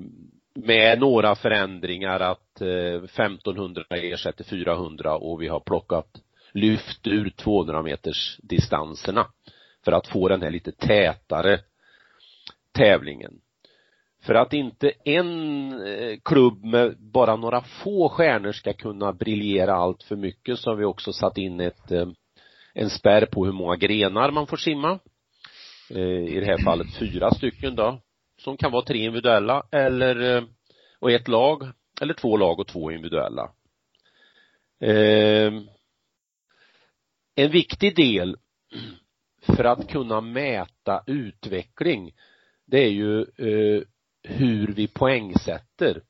med 0.54 1.00
några 1.00 1.34
förändringar 1.34 2.20
att 2.20 2.60
eh, 2.60 3.04
1500 3.04 3.84
ersätter 3.90 4.44
400 4.44 5.16
och 5.16 5.42
vi 5.42 5.48
har 5.48 5.60
plockat 5.60 6.08
lyft 6.52 7.06
ur 7.06 7.30
200 7.30 7.82
meters 7.82 8.38
distanserna 8.42 9.26
för 9.84 9.92
att 9.92 10.06
få 10.06 10.28
den 10.28 10.42
här 10.42 10.50
lite 10.50 10.72
tätare 10.72 11.60
tävlingen. 12.72 13.32
För 14.22 14.34
att 14.34 14.52
inte 14.52 14.92
en 15.04 15.72
eh, 15.86 16.18
klubb 16.24 16.64
med 16.64 16.96
bara 16.98 17.36
några 17.36 17.60
få 17.60 18.08
stjärnor 18.08 18.52
ska 18.52 18.72
kunna 18.72 19.12
briljera 19.12 19.74
allt 19.74 20.02
för 20.02 20.16
mycket 20.16 20.58
så 20.58 20.70
har 20.70 20.76
vi 20.76 20.84
också 20.84 21.12
satt 21.12 21.38
in 21.38 21.60
ett, 21.60 21.90
eh, 21.90 22.06
en 22.74 22.90
spärr 22.90 23.26
på 23.26 23.44
hur 23.44 23.52
många 23.52 23.76
grenar 23.76 24.30
man 24.30 24.46
får 24.46 24.56
simma. 24.56 24.98
Eh, 25.90 26.36
I 26.36 26.40
det 26.40 26.46
här 26.46 26.64
fallet 26.64 26.98
fyra 26.98 27.30
stycken 27.30 27.76
då, 27.76 28.00
som 28.38 28.56
kan 28.56 28.72
vara 28.72 28.84
tre 28.84 28.98
individuella 28.98 29.62
eller, 29.70 30.44
och 30.98 31.10
ett 31.10 31.28
lag, 31.28 31.62
eller 32.00 32.14
två 32.14 32.36
lag 32.36 32.60
och 32.60 32.66
två 32.66 32.90
individuella. 32.90 33.50
En 37.34 37.50
viktig 37.50 37.96
del 37.96 38.36
för 39.42 39.64
att 39.64 39.88
kunna 39.88 40.20
mäta 40.20 41.02
utveckling 41.06 42.12
det 42.66 42.78
är 42.78 42.90
ju 42.90 43.20
eh, 43.20 43.82
hur 44.22 44.66
vi 44.66 44.88
poängsätter. 44.88 46.02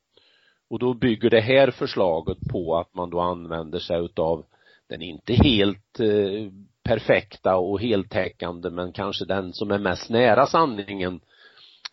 Och 0.69 0.79
då 0.79 0.93
bygger 0.93 1.29
det 1.29 1.41
här 1.41 1.71
förslaget 1.71 2.37
på 2.51 2.77
att 2.77 2.93
man 2.93 3.09
då 3.09 3.19
använder 3.19 3.79
sig 3.79 4.05
utav 4.05 4.45
den 4.89 5.01
inte 5.01 5.33
helt 5.33 5.99
eh, 5.99 6.51
perfekta 6.83 7.55
och 7.55 7.81
heltäckande 7.81 8.69
men 8.69 8.91
kanske 8.91 9.25
den 9.25 9.53
som 9.53 9.71
är 9.71 9.79
mest 9.79 10.09
nära 10.09 10.47
sanningen 10.47 11.19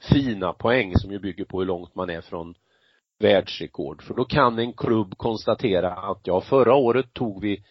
fina 0.01 0.53
poäng 0.53 0.93
som 0.97 1.13
ju 1.13 1.19
bygger 1.19 1.45
på 1.45 1.59
hur 1.59 1.67
långt 1.67 1.95
man 1.95 2.11
är 2.11 2.21
från 2.21 2.55
världsrekord. 3.19 4.03
För 4.03 4.15
då 4.15 4.25
kan 4.25 4.59
en 4.59 4.73
klubb 4.73 5.15
konstatera 5.17 5.93
att 5.93 6.21
ja, 6.25 6.41
förra 6.41 6.75
året 6.75 7.13
tog 7.13 7.43
vi 7.43 7.65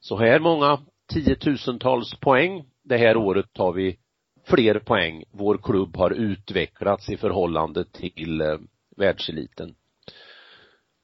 så 0.00 0.16
här 0.16 0.40
många 0.40 0.78
tiotusentals 1.12 2.14
poäng. 2.20 2.64
Det 2.84 2.96
här 2.96 3.16
året 3.16 3.52
tar 3.52 3.72
vi 3.72 3.98
fler 4.46 4.78
poäng 4.78 5.24
vår 5.30 5.58
klubb 5.58 5.96
har 5.96 6.10
utvecklats 6.10 7.10
i 7.10 7.16
förhållande 7.16 7.84
till 7.84 8.40
eh, 8.40 8.58
världseliten. 8.96 9.74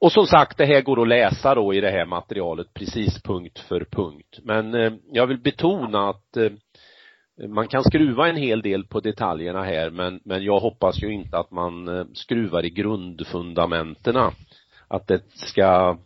Och 0.00 0.12
som 0.12 0.26
sagt, 0.26 0.59
det 0.59 0.66
här 0.66 0.80
går 0.80 1.02
att 1.02 1.09
läsa 1.09 1.54
då 1.54 1.75
i 1.75 1.80
det 1.80 1.90
här 1.90 2.06
materialet 2.06 2.75
precis 2.75 3.23
punkt 3.23 3.59
för 3.59 3.87
punkt. 3.90 4.38
Men 4.42 4.75
eh, 4.75 4.92
jag 5.12 5.26
vill 5.26 5.40
betona 5.40 6.09
att 6.09 6.37
eh, 6.37 6.52
man 7.49 7.68
kan 7.68 7.85
skruva 7.85 8.28
en 8.28 8.37
hel 8.37 8.62
del 8.62 8.85
på 8.85 9.00
detaljerna 9.00 9.62
här 9.62 9.90
men, 9.90 10.21
men 10.25 10.44
jag 10.44 10.61
hoppas 10.61 11.02
ju 11.02 11.12
inte 11.12 11.38
att 11.38 11.50
man 11.50 11.88
eh, 11.88 12.04
skruvar 12.12 12.64
i 12.64 12.71
grundfundamentena. 12.71 14.32
Att 14.88 15.06
det 15.06 15.23
ska 15.35 15.99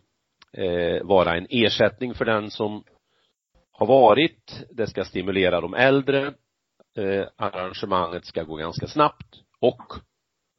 eh, 0.53 1.03
vara 1.03 1.37
en 1.37 1.47
ersättning 1.51 2.15
för 2.15 2.25
den 2.25 2.51
som 2.51 2.85
har 3.79 3.87
varit, 3.87 4.65
det 4.71 4.87
ska 4.87 5.05
stimulera 5.05 5.61
de 5.61 5.75
äldre, 5.75 6.27
eh, 6.97 7.27
arrangemanget 7.37 8.25
ska 8.25 8.43
gå 8.43 8.57
ganska 8.57 8.87
snabbt 8.87 9.43
och 9.61 9.83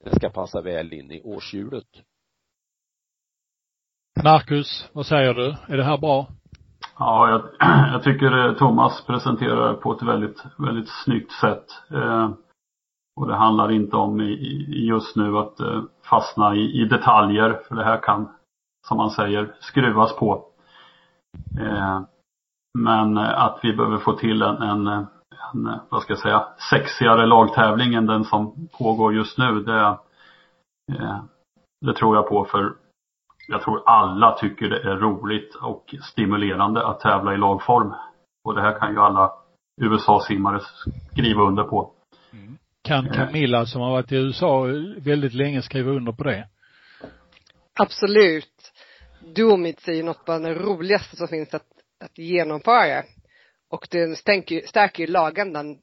det 0.03 0.15
ska 0.15 0.29
passa 0.29 0.61
väl 0.61 0.93
in 0.93 1.11
i 1.11 1.21
årshjulet. 1.23 1.87
Marcus, 4.23 4.89
vad 4.93 5.05
säger 5.05 5.33
du? 5.33 5.55
Är 5.67 5.77
det 5.77 5.83
här 5.83 5.97
bra? 5.97 6.27
Ja, 6.99 7.29
jag, 7.29 7.41
jag 7.93 8.03
tycker 8.03 8.47
eh, 8.47 8.53
Thomas 8.53 9.05
presenterar 9.05 9.73
på 9.73 9.93
ett 9.93 10.03
väldigt, 10.03 10.43
väldigt 10.57 10.89
snyggt 10.89 11.31
sätt. 11.31 11.65
Eh, 11.91 12.29
och 13.15 13.27
det 13.27 13.35
handlar 13.35 13.71
inte 13.71 13.95
om 13.95 14.21
i, 14.21 14.31
i 14.67 14.87
just 14.87 15.15
nu 15.15 15.37
att 15.37 15.59
eh, 15.59 15.81
fastna 16.09 16.55
i, 16.55 16.81
i, 16.81 16.85
detaljer, 16.85 17.61
för 17.67 17.75
det 17.75 17.83
här 17.83 18.01
kan, 18.01 18.29
som 18.87 18.97
man 18.97 19.09
säger, 19.09 19.55
skruvas 19.59 20.15
på. 20.15 20.45
Eh, 21.59 22.01
men 22.83 23.17
eh, 23.17 23.43
att 23.43 23.59
vi 23.63 23.73
behöver 23.73 23.97
få 23.97 24.13
till 24.13 24.41
en, 24.41 24.61
en 24.61 25.07
en, 25.53 25.67
eh, 25.67 25.79
vad 25.89 26.01
ska 26.01 26.13
jag 26.13 26.19
säga, 26.19 26.47
sexigare 26.69 27.25
lagtävling 27.25 27.93
än 27.93 28.05
den 28.05 28.23
som 28.23 28.67
pågår 28.77 29.13
just 29.13 29.37
nu. 29.37 29.63
Det, 29.63 29.97
eh, 30.91 31.23
det 31.85 31.93
tror 31.93 32.15
jag 32.15 32.29
på 32.29 32.45
för 32.45 32.73
jag 33.47 33.61
tror 33.61 33.83
alla 33.85 34.31
tycker 34.31 34.69
det 34.69 34.81
är 34.81 34.95
roligt 34.95 35.55
och 35.55 35.95
stimulerande 36.01 36.87
att 36.87 36.99
tävla 36.99 37.33
i 37.33 37.37
lagform. 37.37 37.93
Och 38.43 38.55
det 38.55 38.61
här 38.61 38.79
kan 38.79 38.91
ju 38.93 38.99
alla 38.99 39.31
USA-simmare 39.81 40.59
skriva 41.11 41.41
under 41.41 41.63
på. 41.63 41.91
Mm. 42.33 42.57
Kan 42.83 43.09
Camilla 43.09 43.65
som 43.65 43.81
har 43.81 43.91
varit 43.91 44.11
i 44.11 44.15
USA 44.15 44.63
väldigt 44.97 45.33
länge 45.33 45.61
skriva 45.61 45.91
under 45.91 46.11
på 46.11 46.23
det? 46.23 46.47
Absolut. 47.79 48.73
Duomits 49.35 49.87
är 49.87 49.93
ju 49.93 50.03
något 50.03 50.25
bland 50.25 50.45
det 50.45 50.53
roligaste 50.53 51.15
som 51.15 51.27
finns 51.27 51.53
att, 51.53 51.76
att 51.99 52.17
genomföra. 52.17 53.03
Och 53.69 53.87
den 53.91 54.15
stänker, 54.15 54.61
stärker 54.67 55.03
ju 55.03 55.11
lagändan 55.11 55.77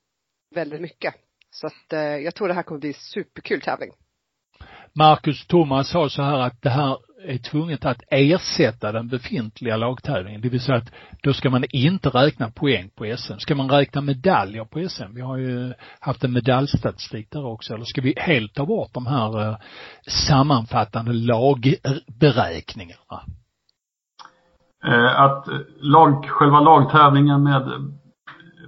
väldigt 0.55 0.81
mycket. 0.81 1.15
Så 1.51 1.67
att 1.67 1.93
eh, 1.93 2.01
jag 2.01 2.35
tror 2.35 2.49
det 2.49 2.55
här 2.55 2.63
kommer 2.63 2.81
bli 2.81 2.93
superkul 2.93 3.61
tävling. 3.61 3.91
Marcus 4.93 5.47
Thomas 5.47 5.89
sa 5.89 6.09
så 6.09 6.23
här 6.23 6.39
att 6.39 6.63
det 6.63 6.71
här 6.71 6.99
är 7.25 7.39
tvunget 7.39 7.85
att 7.85 8.03
ersätta 8.11 8.93
den 8.93 9.09
befintliga 9.09 9.77
lagtävlingen. 9.77 10.41
Det 10.41 10.49
vill 10.49 10.61
säga 10.61 10.79
att 10.79 10.93
då 11.23 11.33
ska 11.33 11.51
man 11.51 11.65
inte 11.71 12.09
räkna 12.09 12.51
poäng 12.51 12.91
på 12.95 13.17
SM. 13.17 13.39
Ska 13.39 13.55
man 13.55 13.71
räkna 13.71 14.01
medaljer 14.01 14.65
på 14.65 14.89
SM? 14.89 15.15
Vi 15.15 15.21
har 15.21 15.37
ju 15.37 15.75
haft 16.01 16.25
en 16.25 16.33
medaljstatistik 16.33 17.31
där 17.31 17.47
också. 17.47 17.75
Eller 17.75 17.85
ska 17.85 18.01
vi 18.01 18.15
helt 18.17 18.55
ta 18.55 18.67
bort 18.67 18.95
de 18.95 19.07
här 19.07 19.49
eh, 19.49 19.57
sammanfattande 20.07 21.13
lagberäkningarna? 21.13 23.25
Eh, 24.85 25.21
att 25.21 25.49
lag, 25.81 26.27
själva 26.31 26.61
lagtävlingen 26.61 27.43
med 27.43 27.73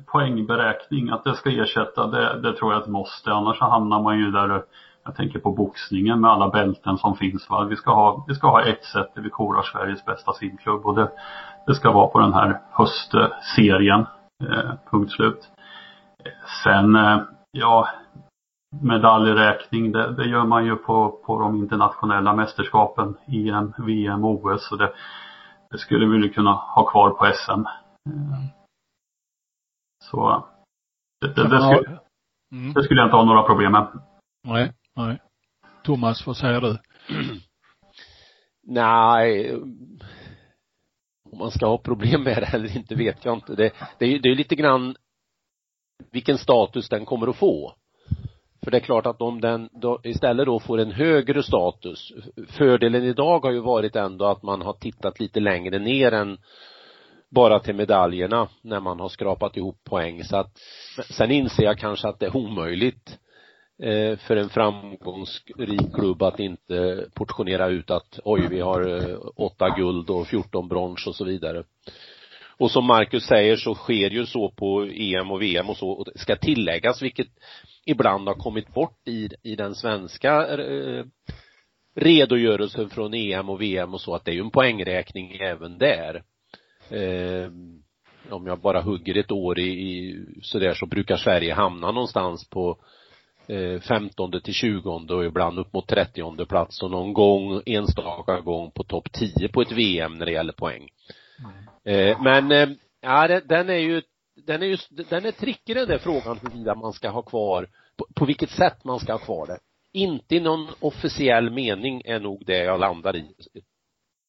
poängberäkning, 0.06 1.10
att 1.10 1.24
det 1.24 1.34
ska 1.34 1.50
ersätta, 1.50 2.06
det, 2.06 2.40
det 2.40 2.52
tror 2.52 2.72
jag 2.72 2.82
att 2.82 2.88
måste. 2.88 3.32
Annars 3.32 3.58
så 3.58 3.64
hamnar 3.64 4.02
man 4.02 4.18
ju 4.18 4.30
där, 4.30 4.62
jag 5.04 5.16
tänker 5.16 5.38
på 5.38 5.52
boxningen 5.52 6.20
med 6.20 6.30
alla 6.30 6.48
bälten 6.48 6.98
som 6.98 7.16
finns. 7.16 7.50
Va? 7.50 7.64
Vi, 7.64 7.76
ska 7.76 7.94
ha, 7.94 8.24
vi 8.28 8.34
ska 8.34 8.50
ha 8.50 8.62
ett 8.62 8.84
sätt 8.84 9.14
där 9.14 9.22
vi 9.22 9.30
korar 9.30 9.62
Sveriges 9.62 10.04
bästa 10.04 10.32
simklubb 10.32 10.86
och 10.86 10.94
det, 10.94 11.10
det 11.66 11.74
ska 11.74 11.92
vara 11.92 12.06
på 12.06 12.18
den 12.18 12.32
här 12.32 12.60
höstserien. 12.72 14.06
Eh, 14.44 14.70
punkt 14.90 15.12
slut. 15.12 15.48
Sen, 16.64 16.96
eh, 16.96 17.20
ja, 17.50 17.88
medaljräkning, 18.82 19.92
det, 19.92 20.14
det, 20.14 20.24
gör 20.24 20.44
man 20.44 20.64
ju 20.64 20.76
på, 20.76 21.20
på 21.26 21.40
de 21.40 21.56
internationella 21.56 22.34
mästerskapen, 22.34 23.14
EM, 23.26 23.72
VM, 23.78 24.24
OS. 24.24 24.72
Och 24.72 24.78
det, 24.78 24.92
det 25.76 25.80
skulle 25.80 26.06
vi 26.06 26.28
kunna 26.28 26.52
ha 26.52 26.90
kvar 26.90 27.10
på 27.10 27.32
SM. 27.34 27.62
Så 30.04 30.46
det, 31.20 31.26
det, 31.26 31.48
det, 31.48 31.62
skulle, 31.62 31.98
mm. 32.52 32.72
det 32.72 32.82
skulle 32.82 33.00
jag 33.00 33.06
inte 33.06 33.16
ha 33.16 33.24
några 33.24 33.42
problem 33.42 33.72
med. 33.72 33.86
Nej, 34.44 34.72
nej. 34.94 35.18
Thomas, 35.84 36.26
vad 36.26 36.36
säger 36.36 36.60
du? 36.60 36.78
nej, 38.62 39.56
om 41.32 41.38
man 41.38 41.50
ska 41.50 41.66
ha 41.66 41.78
problem 41.78 42.22
med 42.22 42.36
det 42.36 42.54
eller 42.54 42.76
inte 42.76 42.94
vet 42.94 43.24
jag 43.24 43.34
inte. 43.34 43.54
Det, 43.54 43.72
det, 43.98 44.06
är, 44.06 44.18
det 44.18 44.28
är 44.28 44.34
lite 44.34 44.54
grann 44.54 44.96
vilken 46.10 46.38
status 46.38 46.88
den 46.88 47.04
kommer 47.04 47.26
att 47.26 47.36
få. 47.36 47.74
För 48.64 48.70
det 48.70 48.76
är 48.76 48.80
klart 48.80 49.06
att 49.06 49.22
om 49.22 49.40
den 49.40 49.68
då 49.72 50.00
istället 50.02 50.46
då 50.46 50.60
får 50.60 50.78
en 50.78 50.90
högre 50.90 51.42
status, 51.42 52.12
fördelen 52.48 53.04
idag 53.04 53.44
har 53.44 53.52
ju 53.52 53.60
varit 53.60 53.96
ändå 53.96 54.24
att 54.24 54.42
man 54.42 54.62
har 54.62 54.72
tittat 54.72 55.20
lite 55.20 55.40
längre 55.40 55.78
ner 55.78 56.12
än 56.12 56.38
bara 57.30 57.58
till 57.58 57.74
medaljerna 57.74 58.48
när 58.62 58.80
man 58.80 59.00
har 59.00 59.08
skrapat 59.08 59.56
ihop 59.56 59.84
poäng 59.84 60.24
så 60.24 60.36
att 60.36 60.58
sen 61.10 61.30
inser 61.30 61.62
jag 61.62 61.78
kanske 61.78 62.08
att 62.08 62.18
det 62.18 62.26
är 62.26 62.36
omöjligt 62.36 63.18
eh, 63.82 64.18
för 64.18 64.36
en 64.36 64.48
framgångsrik 64.48 65.94
klubb 65.94 66.22
att 66.22 66.40
inte 66.40 67.06
portionera 67.14 67.68
ut 67.68 67.90
att 67.90 68.18
oj 68.24 68.46
vi 68.50 68.60
har 68.60 68.88
eh, 68.88 69.18
åtta 69.36 69.68
guld 69.76 70.10
och 70.10 70.26
14 70.26 70.68
brons 70.68 71.06
och 71.06 71.14
så 71.14 71.24
vidare. 71.24 71.62
Och 72.58 72.70
som 72.70 72.86
Marcus 72.86 73.24
säger 73.24 73.56
så 73.56 73.74
sker 73.74 74.10
ju 74.10 74.26
så 74.26 74.50
på 74.50 74.84
EM 74.84 75.30
och 75.30 75.42
VM 75.42 75.70
och 75.70 75.76
så 75.76 75.88
och 75.88 76.04
det 76.04 76.18
ska 76.18 76.36
tilläggas 76.36 77.02
vilket 77.02 77.28
ibland 77.84 78.28
har 78.28 78.34
kommit 78.34 78.74
bort 78.74 79.08
i, 79.08 79.28
i 79.42 79.56
den 79.56 79.74
svenska 79.74 80.58
eh, 80.58 81.04
redogörelsen 81.94 82.90
från 82.90 83.14
EM 83.14 83.48
och 83.48 83.62
VM 83.62 83.94
och 83.94 84.00
så 84.00 84.14
att 84.14 84.24
det 84.24 84.30
är 84.30 84.34
ju 84.34 84.40
en 84.40 84.50
poängräkning 84.50 85.32
även 85.32 85.78
där. 85.78 86.22
Eh, 86.90 87.50
om 88.30 88.46
jag 88.46 88.60
bara 88.60 88.80
hugger 88.80 89.16
ett 89.16 89.32
år 89.32 89.58
i, 89.58 89.68
i 89.68 90.24
sådär 90.42 90.74
så 90.74 90.86
brukar 90.86 91.16
Sverige 91.16 91.54
hamna 91.54 91.92
någonstans 91.92 92.50
på 92.50 92.78
eh, 93.46 93.80
15 93.80 94.40
till 94.40 94.54
20 94.54 94.90
och 94.90 95.24
ibland 95.24 95.58
upp 95.58 95.72
mot 95.72 95.88
30 95.88 96.46
plats 96.46 96.82
och 96.82 96.90
någon 96.90 97.12
gång, 97.12 97.62
enstaka 97.66 98.40
gång 98.40 98.70
på 98.70 98.84
topp 98.84 99.12
10 99.12 99.48
på 99.48 99.62
ett 99.62 99.72
VM 99.72 100.18
när 100.18 100.26
det 100.26 100.32
gäller 100.32 100.52
poäng. 100.52 100.88
Mm. 101.38 101.75
Eh, 101.86 102.22
men, 102.22 102.52
eh, 102.52 102.68
ja 103.00 103.28
det, 103.28 103.40
den 103.40 103.70
är 103.70 103.78
ju, 103.78 104.02
den 104.46 104.62
är 104.62 104.66
ju, 104.66 104.76
den 104.90 105.24
är 105.24 105.32
trickig 105.32 105.76
den 105.76 105.88
där 105.88 105.98
frågan 105.98 106.38
huruvida 106.42 106.74
man 106.74 106.92
ska 106.92 107.08
ha 107.08 107.22
kvar, 107.22 107.68
på, 107.96 108.06
på 108.14 108.24
vilket 108.24 108.50
sätt 108.50 108.84
man 108.84 109.00
ska 109.00 109.12
ha 109.12 109.18
kvar 109.18 109.46
det. 109.46 109.58
Inte 109.92 110.36
i 110.36 110.40
någon 110.40 110.68
officiell 110.80 111.50
mening 111.50 112.02
är 112.04 112.20
nog 112.20 112.42
det 112.46 112.58
jag 112.58 112.80
landar 112.80 113.16
i 113.16 113.34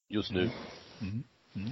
just 0.10 0.32
nu. 0.32 0.50
Mm. 1.02 1.24
Mm. 1.56 1.70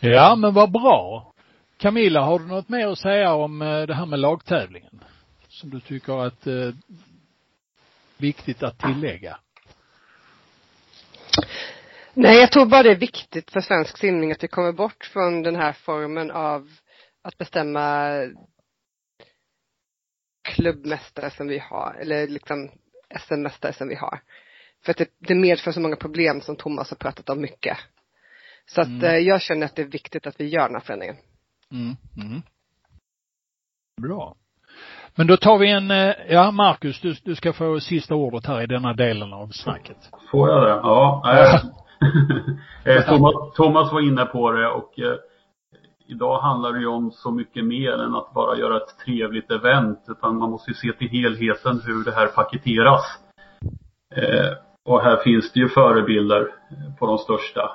Ja, 0.00 0.36
men 0.36 0.54
vad 0.54 0.70
bra. 0.70 1.32
Camilla, 1.76 2.20
har 2.20 2.38
du 2.38 2.46
något 2.46 2.68
mer 2.68 2.86
att 2.86 2.98
säga 2.98 3.34
om 3.34 3.62
eh, 3.62 3.82
det 3.82 3.94
här 3.94 4.06
med 4.06 4.18
lagtävlingen? 4.18 5.04
Som 5.48 5.70
du 5.70 5.80
tycker 5.80 6.26
att 6.26 6.46
eh, 6.46 6.70
viktigt 8.16 8.62
att 8.62 8.78
tillägga? 8.78 9.38
Nej, 12.20 12.40
jag 12.40 12.52
tror 12.52 12.66
bara 12.66 12.82
det 12.82 12.90
är 12.90 12.96
viktigt 12.96 13.50
för 13.50 13.60
svensk 13.60 13.98
simning 13.98 14.32
att 14.32 14.42
vi 14.42 14.48
kommer 14.48 14.72
bort 14.72 15.04
från 15.12 15.42
den 15.42 15.56
här 15.56 15.72
formen 15.72 16.30
av 16.30 16.68
att 17.22 17.38
bestämma 17.38 18.10
klubbmästare 20.48 21.30
som 21.30 21.48
vi 21.48 21.58
har, 21.58 21.96
eller 22.00 22.28
liksom 22.28 22.70
SM-mästare 23.18 23.72
som 23.72 23.88
vi 23.88 23.94
har. 23.94 24.20
För 24.84 24.90
att 24.90 24.96
det, 24.96 25.08
det 25.18 25.34
medför 25.34 25.72
så 25.72 25.80
många 25.80 25.96
problem 25.96 26.40
som 26.40 26.56
Thomas 26.56 26.90
har 26.90 26.96
pratat 26.96 27.28
om 27.28 27.40
mycket. 27.40 27.78
Så 28.66 28.80
att 28.80 28.86
mm. 28.86 29.04
Eh, 29.04 29.16
jag 29.16 29.42
känner 29.42 29.66
att 29.66 29.76
det 29.76 29.82
är 29.82 29.86
viktigt 29.86 30.26
att 30.26 30.40
vi 30.40 30.48
gör 30.48 30.66
den 30.66 30.74
här 30.74 30.80
förändringen. 30.80 31.16
Mm. 31.72 31.96
Mm. 32.16 32.42
Bra. 34.02 34.36
Men 35.14 35.26
då 35.26 35.36
tar 35.36 35.58
vi 35.58 35.70
en, 35.70 35.90
eh, 35.90 36.14
ja 36.28 36.50
Marcus, 36.50 37.00
du, 37.00 37.14
du 37.24 37.34
ska 37.34 37.52
få 37.52 37.80
sista 37.80 38.14
ordet 38.14 38.46
här 38.46 38.62
i 38.62 38.66
denna 38.66 38.92
delen 38.92 39.32
av 39.32 39.48
snacket. 39.48 40.10
Får 40.30 40.48
jag 40.48 40.62
det? 40.62 40.68
Ja. 40.68 41.22
Äh, 41.54 41.64
Thomas, 43.06 43.34
Thomas 43.54 43.92
var 43.92 44.00
inne 44.00 44.24
på 44.24 44.50
det 44.50 44.68
och 44.68 44.98
eh, 44.98 45.16
idag 46.06 46.40
handlar 46.40 46.72
det 46.72 46.80
ju 46.80 46.86
om 46.86 47.10
så 47.10 47.30
mycket 47.30 47.64
mer 47.64 47.92
än 47.92 48.14
att 48.14 48.34
bara 48.34 48.58
göra 48.58 48.76
ett 48.76 48.98
trevligt 49.04 49.50
event. 49.50 50.04
Utan 50.08 50.38
man 50.38 50.50
måste 50.50 50.70
ju 50.70 50.74
se 50.74 50.92
till 50.92 51.08
helheten 51.08 51.80
hur 51.84 52.04
det 52.04 52.12
här 52.12 52.26
paketeras. 52.26 53.04
Eh, 54.14 54.52
och 54.84 55.00
här 55.00 55.16
finns 55.16 55.52
det 55.52 55.60
ju 55.60 55.68
förebilder 55.68 56.48
på 56.98 57.06
de 57.06 57.18
största. 57.18 57.70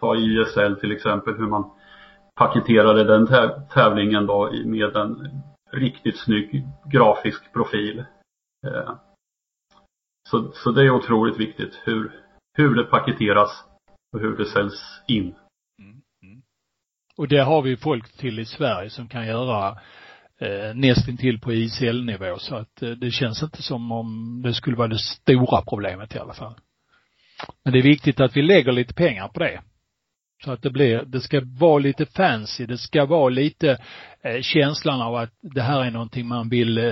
Ta 0.00 0.16
ISL 0.16 0.76
till 0.80 0.92
exempel, 0.92 1.34
hur 1.34 1.46
man 1.46 1.70
paketerade 2.34 3.04
den 3.04 3.26
tävlingen 3.74 4.26
då 4.26 4.50
med 4.64 4.96
en 4.96 5.42
riktigt 5.72 6.18
snygg 6.18 6.66
grafisk 6.84 7.52
profil. 7.52 8.04
Eh, 8.66 8.92
så, 10.28 10.50
så 10.52 10.70
det 10.70 10.82
är 10.82 10.90
otroligt 10.90 11.40
viktigt 11.40 11.80
hur, 11.84 12.20
hur 12.52 12.74
det 12.74 12.84
paketeras 12.84 13.64
och 14.12 14.20
hur 14.20 14.36
det 14.36 14.46
säljs 14.46 15.02
in. 15.08 15.34
Och 17.16 17.28
det 17.28 17.38
har 17.38 17.62
vi 17.62 17.76
folk 17.76 18.16
till 18.16 18.38
i 18.38 18.44
Sverige 18.44 18.90
som 18.90 19.08
kan 19.08 19.26
göra 19.26 19.78
eh, 20.40 20.74
nästintill 20.74 21.40
på 21.40 21.52
ICL-nivå 21.52 22.38
så 22.38 22.56
att 22.56 22.82
eh, 22.82 22.90
det 22.90 23.10
känns 23.10 23.42
inte 23.42 23.62
som 23.62 23.92
om 23.92 24.40
det 24.44 24.54
skulle 24.54 24.76
vara 24.76 24.88
det 24.88 24.98
stora 24.98 25.62
problemet 25.62 26.14
i 26.14 26.18
alla 26.18 26.34
fall. 26.34 26.54
Men 27.64 27.72
det 27.72 27.78
är 27.78 27.82
viktigt 27.82 28.20
att 28.20 28.36
vi 28.36 28.42
lägger 28.42 28.72
lite 28.72 28.94
pengar 28.94 29.28
på 29.28 29.40
det. 29.40 29.60
Så 30.44 30.52
att 30.52 30.62
det 30.62 30.70
blir, 30.70 31.02
det 31.06 31.20
ska 31.20 31.40
vara 31.44 31.78
lite 31.78 32.06
fancy, 32.06 32.66
det 32.66 32.78
ska 32.78 33.04
vara 33.04 33.28
lite 33.28 33.78
eh, 34.22 34.40
känslan 34.40 35.02
av 35.02 35.14
att 35.16 35.30
det 35.40 35.62
här 35.62 35.84
är 35.84 35.90
någonting 35.90 36.26
man 36.26 36.48
vill 36.48 36.78
eh, 36.78 36.84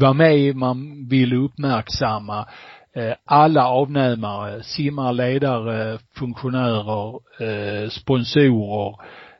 vara 0.00 0.12
med 0.12 0.38
i, 0.38 0.54
man 0.54 1.08
vill 1.08 1.34
uppmärksamma. 1.34 2.48
Eh, 2.94 3.14
alla 3.24 3.66
avnämare, 3.66 4.62
simmare, 4.62 5.12
ledare, 5.12 5.98
funktionärer, 6.14 7.20
eh, 7.42 7.88
sponsorer 7.88 8.96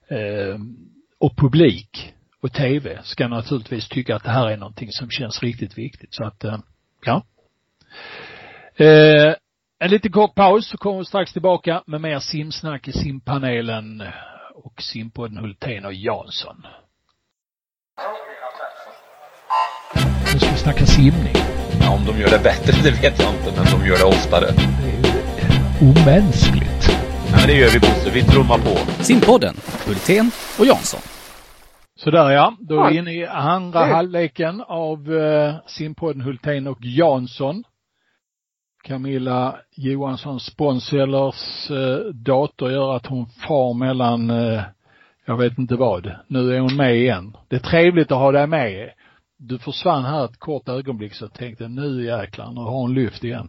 eh, 0.08 0.58
och 1.20 1.36
publik 1.36 2.14
och 2.42 2.52
tv 2.52 2.98
ska 3.02 3.28
naturligtvis 3.28 3.88
tycka 3.88 4.16
att 4.16 4.24
det 4.24 4.30
här 4.30 4.50
är 4.50 4.56
någonting 4.56 4.92
som 4.92 5.10
känns 5.10 5.42
riktigt 5.42 5.78
viktigt. 5.78 6.14
Så 6.14 6.24
att, 6.24 6.44
ja. 7.04 7.22
En 9.78 9.90
liten 9.90 10.12
kort 10.12 10.34
paus 10.34 10.68
så 10.68 10.76
kommer 10.76 10.98
vi 10.98 11.04
strax 11.04 11.32
tillbaka 11.32 11.82
med 11.86 12.00
mer 12.00 12.18
simsnack 12.18 12.88
i 12.88 12.92
simpanelen 12.92 14.02
och 14.54 14.82
simpodden 14.82 15.38
Hultén 15.38 15.84
och 15.84 15.94
Jansson. 15.94 16.66
Nu 20.32 20.38
ska 20.38 20.50
vi 20.50 20.58
snacka 20.58 20.86
simning. 20.86 21.41
Om 21.94 22.04
de 22.06 22.20
gör 22.20 22.30
det 22.30 22.42
bättre, 22.42 22.72
det 22.84 22.90
vet 22.90 23.18
jag 23.22 23.30
inte, 23.34 23.50
men 23.56 23.64
de 23.72 23.86
gör 23.88 23.98
det 23.98 24.04
oftare. 24.04 24.46
Det 24.82 24.92
är 24.92 25.62
omänskligt. 25.88 26.82
Ja, 27.30 27.36
men 27.38 27.46
det 27.46 27.56
gör 27.56 27.70
vi 27.70 27.80
Bosse. 27.80 28.10
Vi 28.14 28.22
trummar 28.22 28.58
på. 28.58 29.02
Simpodden, 29.02 29.54
Hultén 29.86 30.30
och 30.58 30.66
Jansson. 30.66 31.00
Sådär 31.96 32.30
ja, 32.30 32.56
då 32.60 32.84
är 32.84 32.90
vi 32.90 32.98
inne 32.98 33.12
i 33.12 33.26
andra 33.26 33.84
halvleken 33.84 34.62
av 34.68 35.10
uh, 35.10 35.54
simpodden 35.66 36.22
Hultén 36.22 36.66
och 36.66 36.78
Jansson. 36.80 37.64
Camilla 38.84 39.56
Johanssons 39.76 40.44
Sponsellers 40.44 41.70
uh, 41.70 41.96
dator 42.14 42.70
gör 42.70 42.96
att 42.96 43.06
hon 43.06 43.26
far 43.26 43.74
mellan, 43.74 44.30
uh, 44.30 44.60
jag 45.26 45.36
vet 45.36 45.58
inte 45.58 45.76
vad. 45.76 46.14
Nu 46.26 46.54
är 46.54 46.60
hon 46.60 46.76
med 46.76 46.96
igen. 46.96 47.36
Det 47.48 47.56
är 47.56 47.60
trevligt 47.60 48.12
att 48.12 48.18
ha 48.18 48.32
dig 48.32 48.46
med 48.46 48.90
du 49.48 49.58
försvann 49.58 50.04
här 50.04 50.24
ett 50.24 50.38
kort 50.38 50.68
ögonblick 50.68 51.14
så 51.14 51.24
jag 51.24 51.32
tänkte 51.32 51.68
nu 51.68 52.04
jäklar, 52.04 52.52
nu 52.52 52.60
har 52.60 52.70
hon 52.70 52.94
lyft 52.94 53.24
igen. 53.24 53.48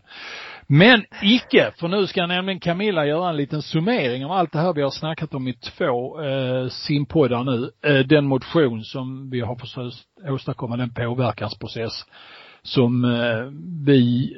Men 0.68 1.06
icke, 1.22 1.72
för 1.80 1.88
nu 1.88 2.08
ska 2.08 2.28
nämligen 2.28 2.60
Camilla 2.60 3.06
göra 3.06 3.30
en 3.30 3.38
liten 3.38 3.62
summering 3.62 4.26
av 4.26 4.32
allt 4.32 4.52
det 4.52 4.60
här 4.60 4.74
vi 4.74 4.82
har 4.82 4.90
snackat 4.90 5.34
om 5.34 5.48
i 5.48 5.54
två 5.54 6.22
eh, 6.22 6.68
simpoddar 6.68 7.44
nu. 7.44 7.72
Eh, 7.86 8.06
den 8.06 8.26
motion 8.26 8.84
som 8.84 9.30
vi 9.30 9.42
har 9.42 9.56
försökt 9.56 9.98
åstadkomma, 10.30 10.78
den 10.78 10.94
påverkansprocess 10.94 12.06
som 12.64 13.06
eh, 13.06 13.52
vi 13.86 14.34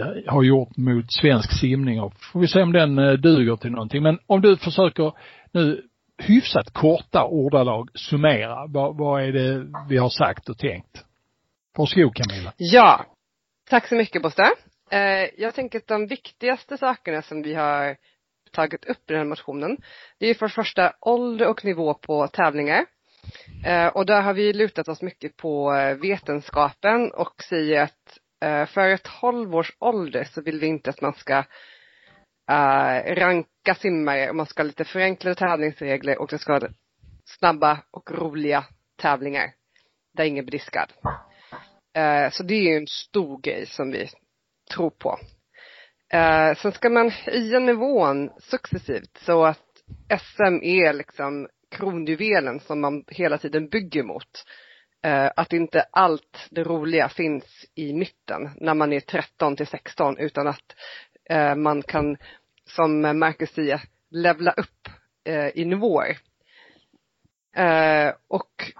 eh, 0.00 0.32
har 0.32 0.42
gjort 0.42 0.76
mot 0.76 1.12
svensk 1.12 1.52
simning 1.60 2.00
och 2.00 2.14
får 2.32 2.40
vi 2.40 2.48
se 2.48 2.62
om 2.62 2.72
den 2.72 2.98
eh, 2.98 3.12
duger 3.12 3.56
till 3.56 3.70
någonting. 3.70 4.02
Men 4.02 4.18
om 4.26 4.40
du 4.40 4.56
försöker 4.56 5.12
nu 5.52 5.82
hyfsat 6.20 6.72
korta 6.72 7.24
ordalag 7.24 7.88
summera, 7.94 8.66
vad, 8.66 8.96
vad 8.96 9.22
är 9.22 9.32
det 9.32 9.66
vi 9.88 9.96
har 9.96 10.08
sagt 10.08 10.48
och 10.48 10.58
tänkt? 10.58 11.04
Varsågod 11.76 12.14
Camilla. 12.14 12.52
Ja. 12.56 13.06
Tack 13.70 13.88
så 13.88 13.94
mycket 13.94 14.22
Bosse. 14.22 14.50
Eh, 14.90 15.28
jag 15.36 15.54
tänker 15.54 15.78
att 15.78 15.86
de 15.86 16.06
viktigaste 16.06 16.78
sakerna 16.78 17.22
som 17.22 17.42
vi 17.42 17.54
har 17.54 17.96
tagit 18.52 18.84
upp 18.84 19.10
i 19.10 19.12
den 19.12 19.18
här 19.18 19.24
motionen, 19.24 19.76
det 20.18 20.26
är 20.26 20.34
för 20.34 20.46
det 20.46 20.52
första 20.52 20.92
ålder 21.00 21.48
och 21.48 21.64
nivå 21.64 21.94
på 21.94 22.26
tävlingar. 22.26 22.86
Eh, 23.64 23.86
och 23.86 24.06
där 24.06 24.22
har 24.22 24.34
vi 24.34 24.52
lutat 24.52 24.88
oss 24.88 25.02
mycket 25.02 25.36
på 25.36 25.70
vetenskapen 26.02 27.12
och 27.12 27.42
säger 27.48 27.82
att 27.82 28.18
eh, 28.44 28.66
för 28.66 28.88
ett 28.88 29.08
12 29.20 29.54
års 29.54 29.76
ålder 29.78 30.24
så 30.24 30.42
vill 30.42 30.60
vi 30.60 30.66
inte 30.66 30.90
att 30.90 31.00
man 31.00 31.14
ska 31.14 31.44
Eh, 32.50 33.14
ranka 33.14 33.74
simmare 33.74 34.30
och 34.30 34.36
man 34.36 34.46
ska 34.46 34.62
ha 34.62 34.66
lite 34.66 34.84
förenklade 34.84 35.34
tävlingsregler 35.34 36.20
och 36.20 36.28
det 36.30 36.38
ska 36.38 36.52
vara 36.52 36.72
snabba 37.24 37.78
och 37.90 38.10
roliga 38.10 38.64
tävlingar 38.96 39.52
där 40.16 40.24
ingen 40.24 40.44
blir 40.44 40.58
diskad. 40.58 40.92
Eh, 41.94 42.30
så 42.30 42.42
det 42.42 42.54
är 42.54 42.62
ju 42.62 42.76
en 42.76 42.86
stor 42.86 43.40
grej 43.40 43.66
som 43.66 43.90
vi 43.90 44.08
tror 44.74 44.90
på. 44.90 45.18
Eh, 46.12 46.54
sen 46.54 46.72
ska 46.72 46.90
man 46.90 47.10
höja 47.10 47.58
nivån 47.58 48.30
successivt 48.38 49.18
så 49.18 49.44
att 49.44 49.66
SM 50.20 50.62
är 50.62 50.92
liksom 50.92 51.48
kronjuvelen 51.70 52.60
som 52.60 52.80
man 52.80 53.04
hela 53.08 53.38
tiden 53.38 53.68
bygger 53.68 54.02
mot. 54.02 54.44
Eh, 55.04 55.30
att 55.36 55.52
inte 55.52 55.86
allt 55.90 56.48
det 56.50 56.64
roliga 56.64 57.08
finns 57.08 57.66
i 57.74 57.92
mitten 57.92 58.50
när 58.56 58.74
man 58.74 58.92
är 58.92 59.00
13 59.00 59.56
till 59.56 59.66
16 59.66 60.18
utan 60.18 60.46
att 60.46 60.74
eh, 61.30 61.54
man 61.54 61.82
kan, 61.82 62.16
som 62.70 63.18
Marcus 63.18 63.50
säger, 63.50 63.80
levla 64.10 64.50
upp 64.50 64.88
eh, 65.24 65.48
i 65.48 65.64
nivåer. 65.64 66.18
Eh, 67.56 68.12
och 68.28 68.72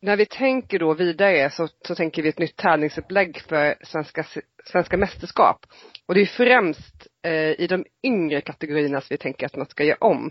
när 0.00 0.16
vi 0.16 0.26
tänker 0.26 0.78
då 0.78 0.94
vidare 0.94 1.50
så, 1.50 1.68
så 1.86 1.94
tänker 1.94 2.22
vi 2.22 2.28
ett 2.28 2.38
nytt 2.38 2.56
tävlingsupplägg 2.56 3.40
för 3.40 3.74
svenska, 3.82 4.24
svenska 4.64 4.96
mästerskap. 4.96 5.66
Och 6.06 6.14
det 6.14 6.20
är 6.20 6.26
främst 6.26 7.06
eh, 7.22 7.60
i 7.60 7.66
de 7.66 7.84
yngre 8.02 8.40
kategorierna 8.40 9.00
som 9.00 9.06
vi 9.10 9.18
tänker 9.18 9.46
att 9.46 9.56
man 9.56 9.66
ska 9.66 9.84
göra 9.84 9.98
om. 10.00 10.30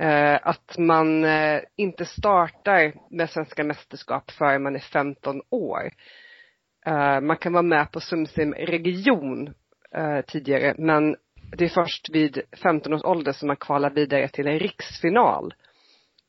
Eh, 0.00 0.38
att 0.42 0.78
man 0.78 1.24
eh, 1.24 1.60
inte 1.76 2.04
startar 2.04 2.94
med 3.10 3.30
svenska 3.30 3.64
mästerskap 3.64 4.30
förrän 4.30 4.62
man 4.62 4.76
är 4.76 4.80
15 4.80 5.42
år. 5.50 5.90
Eh, 6.86 7.20
man 7.20 7.36
kan 7.36 7.52
vara 7.52 7.62
med 7.62 7.92
på 7.92 8.00
Sumsim 8.00 8.54
region 8.54 9.54
eh, 9.96 10.20
tidigare 10.26 10.74
men 10.78 11.16
det 11.56 11.64
är 11.64 11.68
först 11.68 12.08
vid 12.10 12.42
15 12.62 12.94
års 12.94 13.04
ålder 13.04 13.32
som 13.32 13.46
man 13.46 13.56
kvalar 13.56 13.90
vidare 13.90 14.28
till 14.28 14.46
en 14.46 14.58
riksfinal. 14.58 15.54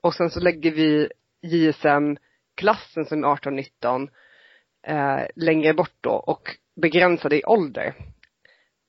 Och 0.01 0.13
sen 0.13 0.29
så 0.29 0.39
lägger 0.39 0.71
vi 0.71 1.09
JSM-klassen 1.41 3.05
som 3.05 3.23
är 3.23 3.27
18-19 3.27 4.09
eh, 4.87 5.27
längre 5.35 5.73
bort 5.73 5.97
då 6.01 6.11
och 6.11 6.49
begränsade 6.81 7.37
i 7.37 7.43
ålder. 7.45 7.95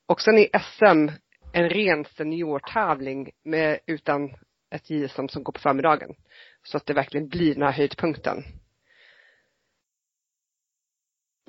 Och 0.07 0.21
sen 0.21 0.39
är 0.39 0.59
SM 0.59 1.13
en 1.53 1.69
ren 1.69 2.05
seniortävling 2.05 3.31
med, 3.45 3.79
utan 3.87 4.35
ett 4.71 4.91
JSM 4.91 5.29
som 5.29 5.43
går 5.43 5.53
på 5.53 5.61
förmiddagen. 5.61 6.15
Så 6.63 6.77
att 6.77 6.87
det 6.87 6.95
verkligen 6.95 7.29
blir 7.29 7.55
den 7.55 7.63
här 7.63 7.73
höjdpunkten. 7.73 8.45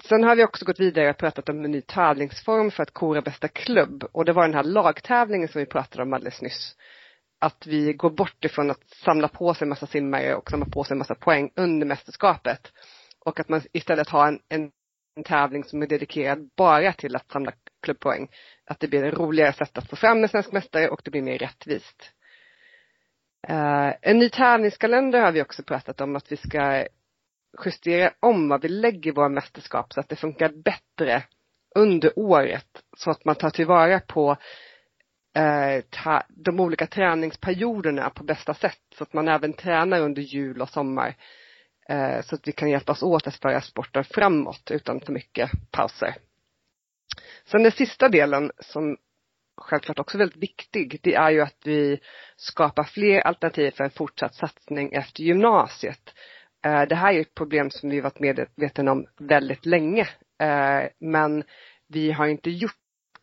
Sen 0.03 0.23
har 0.23 0.35
vi 0.35 0.43
också 0.43 0.65
gått 0.65 0.79
vidare 0.79 1.09
och 1.09 1.17
pratat 1.17 1.49
om 1.49 1.65
en 1.65 1.71
ny 1.71 1.81
tävlingsform 1.81 2.71
för 2.71 2.83
att 2.83 2.93
kora 2.93 3.21
bästa 3.21 3.47
klubb 3.47 4.03
och 4.11 4.25
det 4.25 4.33
var 4.33 4.43
den 4.43 4.53
här 4.53 4.63
lagtävlingen 4.63 5.47
som 5.47 5.59
vi 5.59 5.65
pratade 5.65 6.03
om 6.03 6.13
alldeles 6.13 6.41
nyss. 6.41 6.75
Att 7.39 7.67
vi 7.67 7.93
går 7.93 8.09
bort 8.09 8.45
ifrån 8.45 8.71
att 8.71 8.89
samla 8.89 9.27
på 9.27 9.53
sig 9.53 9.65
en 9.65 9.69
massa 9.69 9.87
simmare 9.87 10.35
och 10.35 10.49
samla 10.49 10.65
på 10.65 10.83
sig 10.83 10.93
en 10.93 10.97
massa 10.97 11.15
poäng 11.15 11.51
under 11.55 11.85
mästerskapet. 11.85 12.71
Och 13.25 13.39
att 13.39 13.49
man 13.49 13.61
istället 13.73 14.09
har 14.09 14.27
en, 14.27 14.39
en, 14.49 14.71
en 15.15 15.23
tävling 15.23 15.63
som 15.63 15.81
är 15.81 15.87
dedikerad 15.87 16.49
bara 16.57 16.93
till 16.93 17.15
att 17.15 17.31
samla 17.31 17.51
klubbpoäng. 17.83 18.29
Att 18.65 18.79
det 18.79 18.87
blir 18.87 19.03
ett 19.03 19.17
roligare 19.17 19.53
sätt 19.53 19.77
att 19.77 19.89
få 19.89 19.95
fram 19.95 20.23
en 20.23 20.29
svensk 20.29 20.51
mästare 20.51 20.89
och 20.89 21.01
det 21.03 21.11
blir 21.11 21.21
mer 21.21 21.37
rättvist. 21.37 22.11
Uh, 23.49 23.93
en 24.01 24.19
ny 24.19 24.29
tävlingskalender 24.29 25.21
har 25.21 25.31
vi 25.31 25.41
också 25.41 25.63
pratat 25.63 26.01
om 26.01 26.15
att 26.15 26.31
vi 26.31 26.37
ska 26.37 26.85
justera 27.65 28.13
om 28.19 28.49
vad 28.49 28.61
vi 28.61 28.67
lägger 28.67 29.11
i 29.11 29.13
våra 29.13 29.29
mästerskap 29.29 29.93
så 29.93 29.99
att 29.99 30.09
det 30.09 30.15
funkar 30.15 30.49
bättre 30.49 31.23
under 31.75 32.19
året 32.19 32.67
så 32.97 33.11
att 33.11 33.25
man 33.25 33.35
tar 33.35 33.49
tillvara 33.49 33.99
på 33.99 34.37
eh, 35.35 35.83
ta, 35.89 36.23
de 36.29 36.59
olika 36.59 36.87
träningsperioderna 36.87 38.09
på 38.09 38.23
bästa 38.23 38.53
sätt 38.53 38.81
så 38.95 39.03
att 39.03 39.13
man 39.13 39.27
även 39.27 39.53
tränar 39.53 40.01
under 40.01 40.21
jul 40.21 40.61
och 40.61 40.69
sommar 40.69 41.15
eh, 41.89 42.21
så 42.21 42.35
att 42.35 42.47
vi 42.47 42.51
kan 42.51 42.69
hjälpas 42.69 43.03
åt 43.03 43.27
att 43.27 43.35
föra 43.35 43.61
sporten 43.61 44.03
framåt 44.03 44.71
utan 44.71 44.99
för 44.99 45.13
mycket 45.13 45.51
pauser. 45.71 46.15
Sen 47.45 47.63
den 47.63 47.71
sista 47.71 48.09
delen 48.09 48.51
som 48.59 48.97
självklart 49.57 49.99
också 49.99 50.17
är 50.17 50.19
väldigt 50.19 50.43
viktig, 50.43 50.99
det 51.03 51.15
är 51.15 51.31
ju 51.31 51.41
att 51.41 51.61
vi 51.63 51.99
skapar 52.35 52.83
fler 52.83 53.19
alternativ 53.19 53.71
för 53.71 53.83
en 53.83 53.89
fortsatt 53.89 54.35
satsning 54.35 54.93
efter 54.93 55.23
gymnasiet. 55.23 56.13
Eh, 56.67 56.87
det 56.87 56.95
här 56.95 57.13
är 57.13 57.21
ett 57.21 57.35
problem 57.35 57.69
som 57.69 57.89
vi 57.89 58.01
varit 58.01 58.19
medvetna 58.19 58.91
om 58.91 59.05
väldigt 59.17 59.65
länge. 59.65 60.07
Eh, 60.39 60.89
men 60.99 61.43
vi 61.87 62.11
har 62.11 62.27
inte 62.27 62.49
gjort 62.49 62.71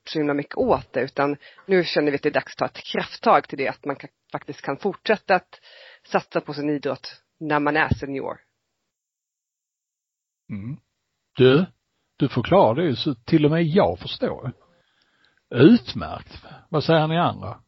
så 0.08 0.18
himla 0.18 0.34
mycket 0.34 0.56
åt 0.56 0.92
det 0.92 1.00
utan 1.00 1.36
nu 1.66 1.84
känner 1.84 2.10
vi 2.10 2.16
att 2.16 2.22
det 2.22 2.28
är 2.28 2.32
dags 2.32 2.52
att 2.52 2.58
ta 2.58 2.64
ett 2.64 2.84
krafttag 2.84 3.48
till 3.48 3.58
det 3.58 3.68
att 3.68 3.84
man 3.84 3.96
faktiskt 4.32 4.62
kan 4.62 4.76
fortsätta 4.76 5.34
att 5.34 5.60
satsa 6.06 6.40
på 6.40 6.54
sin 6.54 6.70
idrott 6.70 7.22
när 7.40 7.60
man 7.60 7.76
är 7.76 7.88
senior. 7.88 8.36
Mm. 10.50 10.76
Du, 11.36 11.66
du 12.16 12.28
förklarar 12.28 12.74
det 12.74 12.84
ju 12.84 12.96
så 12.96 13.14
till 13.14 13.44
och 13.44 13.50
med 13.50 13.62
jag 13.64 13.98
förstår. 13.98 14.52
Utmärkt. 15.54 16.42
Vad 16.68 16.84
säger 16.84 17.06
ni 17.06 17.18
andra? 17.18 17.60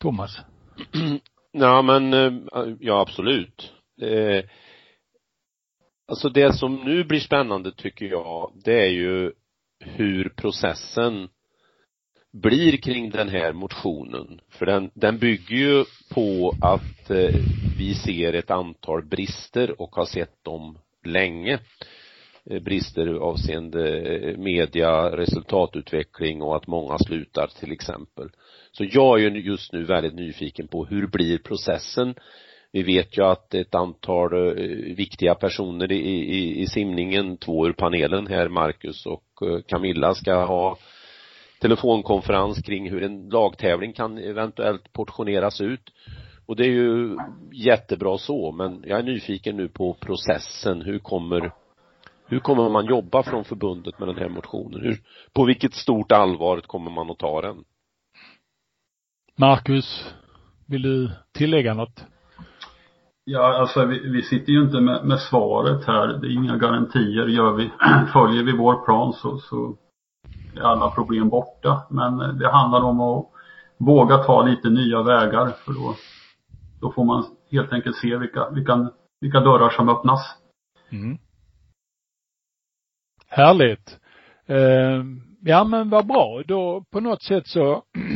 Thomas? 0.00 0.38
Ja 1.58 1.82
men, 1.82 2.14
eh, 2.14 2.32
ja 2.80 3.00
absolut. 3.00 3.72
Alltså 6.08 6.28
det 6.28 6.52
som 6.52 6.74
nu 6.74 7.04
blir 7.04 7.20
spännande 7.20 7.72
tycker 7.72 8.06
jag, 8.06 8.52
det 8.64 8.80
är 8.80 8.90
ju 8.90 9.32
hur 9.80 10.28
processen 10.28 11.28
blir 12.32 12.76
kring 12.76 13.10
den 13.10 13.28
här 13.28 13.52
motionen. 13.52 14.40
För 14.48 14.66
den, 14.66 14.90
den 14.94 15.18
bygger 15.18 15.56
ju 15.56 15.84
på 16.14 16.54
att 16.60 17.10
eh, 17.10 17.34
vi 17.78 17.94
ser 17.94 18.32
ett 18.32 18.50
antal 18.50 19.04
brister 19.04 19.80
och 19.80 19.96
har 19.96 20.04
sett 20.04 20.44
dem 20.44 20.78
länge. 21.04 21.58
Eh, 22.50 22.62
brister 22.62 23.06
avseende 23.06 23.98
eh, 23.98 24.38
media, 24.38 25.16
resultatutveckling 25.16 26.42
och 26.42 26.56
att 26.56 26.66
många 26.66 26.98
slutar 26.98 27.46
till 27.60 27.72
exempel. 27.72 28.28
Så 28.72 28.84
jag 28.90 29.20
är 29.20 29.30
ju 29.30 29.40
just 29.40 29.72
nu 29.72 29.84
väldigt 29.84 30.14
nyfiken 30.14 30.68
på 30.68 30.84
hur 30.84 31.06
blir 31.06 31.38
processen 31.38 32.14
vi 32.72 32.82
vet 32.82 33.18
ju 33.18 33.24
att 33.24 33.54
ett 33.54 33.74
antal 33.74 34.32
eh, 34.32 34.64
viktiga 34.96 35.34
personer 35.34 35.92
i, 35.92 35.98
i, 35.98 36.60
i 36.60 36.66
simningen, 36.66 37.36
två 37.36 37.66
ur 37.66 37.72
panelen 37.72 38.26
här, 38.26 38.48
Marcus 38.48 39.06
och 39.06 39.48
eh, 39.48 39.60
Camilla 39.68 40.14
ska 40.14 40.44
ha 40.44 40.78
telefonkonferens 41.60 42.62
kring 42.62 42.90
hur 42.90 43.02
en 43.02 43.28
lagtävling 43.28 43.92
kan 43.92 44.18
eventuellt 44.18 44.92
portioneras 44.92 45.60
ut. 45.60 45.92
Och 46.46 46.56
det 46.56 46.64
är 46.64 46.70
ju 46.70 47.16
jättebra 47.52 48.18
så, 48.18 48.52
men 48.52 48.84
jag 48.86 48.98
är 48.98 49.02
nyfiken 49.02 49.56
nu 49.56 49.68
på 49.68 49.94
processen. 49.94 50.82
Hur 50.82 50.98
kommer 50.98 51.52
hur 52.28 52.40
kommer 52.40 52.68
man 52.70 52.86
jobba 52.86 53.22
från 53.22 53.44
förbundet 53.44 53.98
med 53.98 54.08
den 54.08 54.18
här 54.18 54.28
motionen? 54.28 54.80
Hur, 54.80 55.00
på 55.32 55.44
vilket 55.44 55.74
stort 55.74 56.12
allvar 56.12 56.60
kommer 56.60 56.90
man 56.90 57.10
att 57.10 57.18
ta 57.18 57.42
den? 57.42 57.64
Marcus, 59.36 60.14
vill 60.66 60.82
du 60.82 61.10
tillägga 61.32 61.74
något? 61.74 62.04
Ja, 63.28 63.60
alltså 63.60 63.84
vi, 63.84 64.08
vi 64.08 64.22
sitter 64.22 64.52
ju 64.52 64.62
inte 64.62 64.80
med, 64.80 65.04
med, 65.04 65.20
svaret 65.20 65.84
här. 65.86 66.06
Det 66.06 66.26
är 66.26 66.30
inga 66.30 66.56
garantier. 66.56 67.26
Gör 67.26 67.52
vi, 67.52 67.70
följer 68.12 68.42
vi 68.42 68.56
vår 68.56 68.84
plan 68.84 69.12
så, 69.12 69.38
så 69.38 69.76
är 70.56 70.60
alla 70.60 70.90
problem 70.90 71.28
borta. 71.28 71.86
Men 71.90 72.20
eh, 72.20 72.28
det 72.28 72.50
handlar 72.50 72.80
om 72.80 73.00
att 73.00 73.26
våga 73.78 74.18
ta 74.18 74.42
lite 74.42 74.68
nya 74.70 75.02
vägar 75.02 75.48
för 75.64 75.72
då, 75.72 75.94
då 76.80 76.92
får 76.92 77.04
man 77.04 77.24
helt 77.50 77.72
enkelt 77.72 77.96
se 77.96 78.16
vilka, 78.16 78.50
vilka, 78.50 78.90
vilka 79.20 79.40
dörrar 79.40 79.70
som 79.70 79.88
öppnas. 79.88 80.36
Mm. 80.90 81.18
Härligt. 83.28 83.98
Eh, 84.46 85.04
ja 85.40 85.64
men 85.64 85.90
vad 85.90 86.06
bra. 86.06 86.42
Då 86.46 86.84
på 86.90 87.00
något 87.00 87.22
sätt 87.22 87.46
så 87.46 87.82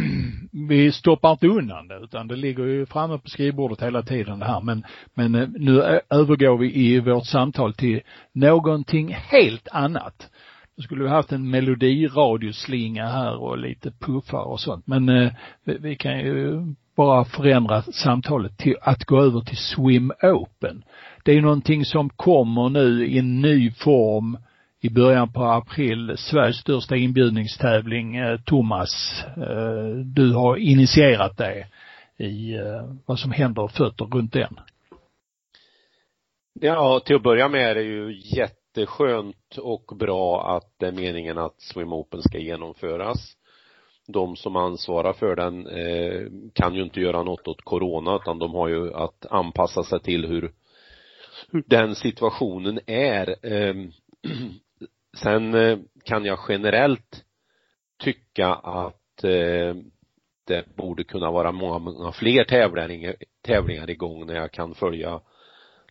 vi 0.50 0.92
stoppar 0.92 1.32
inte 1.32 1.46
undan 1.46 1.88
det 1.88 1.98
utan 2.02 2.28
det 2.28 2.36
ligger 2.36 2.64
ju 2.64 2.86
framme 2.86 3.18
på 3.18 3.28
skrivbordet 3.28 3.82
hela 3.82 4.02
tiden 4.02 4.38
det 4.38 4.46
här 4.46 4.60
men, 4.60 4.84
men 5.14 5.34
eh, 5.34 5.48
nu 5.54 5.82
eh, 5.82 6.00
övergår 6.10 6.58
vi 6.58 6.74
i 6.74 7.00
vårt 7.00 7.26
samtal 7.26 7.74
till 7.74 8.00
någonting 8.32 9.14
helt 9.14 9.68
annat. 9.72 10.30
Då 10.76 10.82
skulle 10.82 11.04
vi 11.04 11.10
haft 11.10 11.32
en 11.32 11.50
melodiradioslinga 11.50 13.06
här 13.06 13.36
och 13.36 13.58
lite 13.58 13.90
puffar 13.90 14.44
och 14.44 14.60
sånt 14.60 14.86
men 14.86 15.08
eh, 15.08 15.32
vi, 15.64 15.78
vi 15.78 15.96
kan 15.96 16.18
ju 16.18 16.66
bara 16.96 17.24
förändra 17.24 17.82
samtalet 17.82 18.58
till 18.58 18.76
att 18.82 19.04
gå 19.04 19.20
över 19.20 19.40
till 19.40 19.56
Swim 19.56 20.12
Open. 20.22 20.84
Det 21.24 21.32
är 21.32 21.40
någonting 21.40 21.84
som 21.84 22.10
kommer 22.10 22.68
nu 22.68 23.06
i 23.06 23.18
en 23.18 23.40
ny 23.40 23.70
form 23.70 24.38
i 24.82 24.90
början 24.90 25.32
på 25.32 25.44
april 25.44 26.14
Sveriges 26.16 26.56
största 26.56 26.96
inbjudningstävling. 26.96 28.16
Eh, 28.16 28.40
Thomas, 28.40 29.24
eh, 29.36 29.84
du 30.04 30.32
har 30.32 30.56
initierat 30.56 31.36
det 31.36 31.66
i 32.16 32.54
eh, 32.54 32.94
vad 33.06 33.18
som 33.18 33.30
händer 33.30 33.62
och 33.62 33.72
fötter 33.72 34.04
runt 34.04 34.32
den. 34.32 34.60
Ja, 36.60 37.00
till 37.00 37.16
att 37.16 37.22
börja 37.22 37.48
med 37.48 37.70
är 37.70 37.74
det 37.74 37.82
ju 37.82 38.20
jätteskönt 38.36 39.58
och 39.58 39.96
bra 39.98 40.56
att 40.56 40.74
det 40.78 40.86
är 40.86 40.92
meningen 40.92 41.38
att 41.38 41.60
Swim 41.60 41.92
Open 41.92 42.22
ska 42.22 42.38
genomföras. 42.38 43.36
De 44.06 44.36
som 44.36 44.56
ansvarar 44.56 45.12
för 45.12 45.36
den 45.36 45.68
kan 46.52 46.74
ju 46.74 46.82
inte 46.82 47.00
göra 47.00 47.22
något 47.22 47.48
åt 47.48 47.62
corona 47.62 48.16
utan 48.16 48.38
de 48.38 48.54
har 48.54 48.68
ju 48.68 48.94
att 48.94 49.26
anpassa 49.30 49.82
sig 49.82 50.00
till 50.00 50.26
hur, 50.26 50.52
hur 51.50 51.64
den 51.66 51.94
situationen 51.94 52.80
är. 52.86 53.46
Ehm, 53.46 53.92
Sen 55.16 55.54
eh, 55.54 55.78
kan 56.04 56.24
jag 56.24 56.38
generellt 56.48 57.24
tycka 57.98 58.48
att 58.54 59.24
eh, 59.24 59.74
det 60.46 60.76
borde 60.76 61.04
kunna 61.04 61.30
vara 61.30 61.52
många, 61.52 61.78
många 61.78 62.12
fler 62.12 62.44
tävlingar, 62.44 63.16
tävlingar 63.42 63.90
igång 63.90 64.26
när 64.26 64.34
jag 64.34 64.52
kan 64.52 64.74
följa 64.74 65.20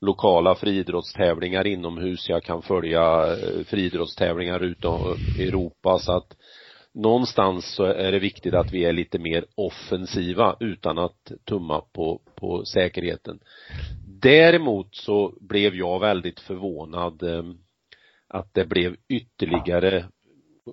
lokala 0.02 0.56
friidrottstävlingar 0.56 1.68
inomhus, 1.68 2.30
jag 2.30 2.44
kan 2.44 2.62
följa 2.62 3.28
eh, 3.28 3.64
friidrottstävlingar 3.66 4.60
utom 4.60 5.02
eh, 5.02 5.48
Europa 5.48 6.00
så 6.00 6.12
att 6.12 6.36
någonstans 6.94 7.76
så 7.76 7.84
är 7.84 8.12
det 8.12 8.20
viktigt 8.20 8.54
att 8.54 8.74
vi 8.74 8.86
är 8.86 8.94
lite 8.94 9.20
mer 9.20 9.46
offensiva 9.56 10.56
utan 10.60 10.98
att 10.98 11.32
tumma 11.46 11.82
på, 11.82 12.22
på 12.36 12.66
säkerheten. 12.66 13.40
Däremot 14.22 14.96
så 14.96 15.34
blev 15.42 15.76
jag 15.76 16.00
väldigt 16.00 16.40
förvånad 16.40 17.24
eh, 17.24 17.44
att 18.30 18.54
det 18.54 18.66
blev 18.66 18.96
ytterligare 19.08 20.06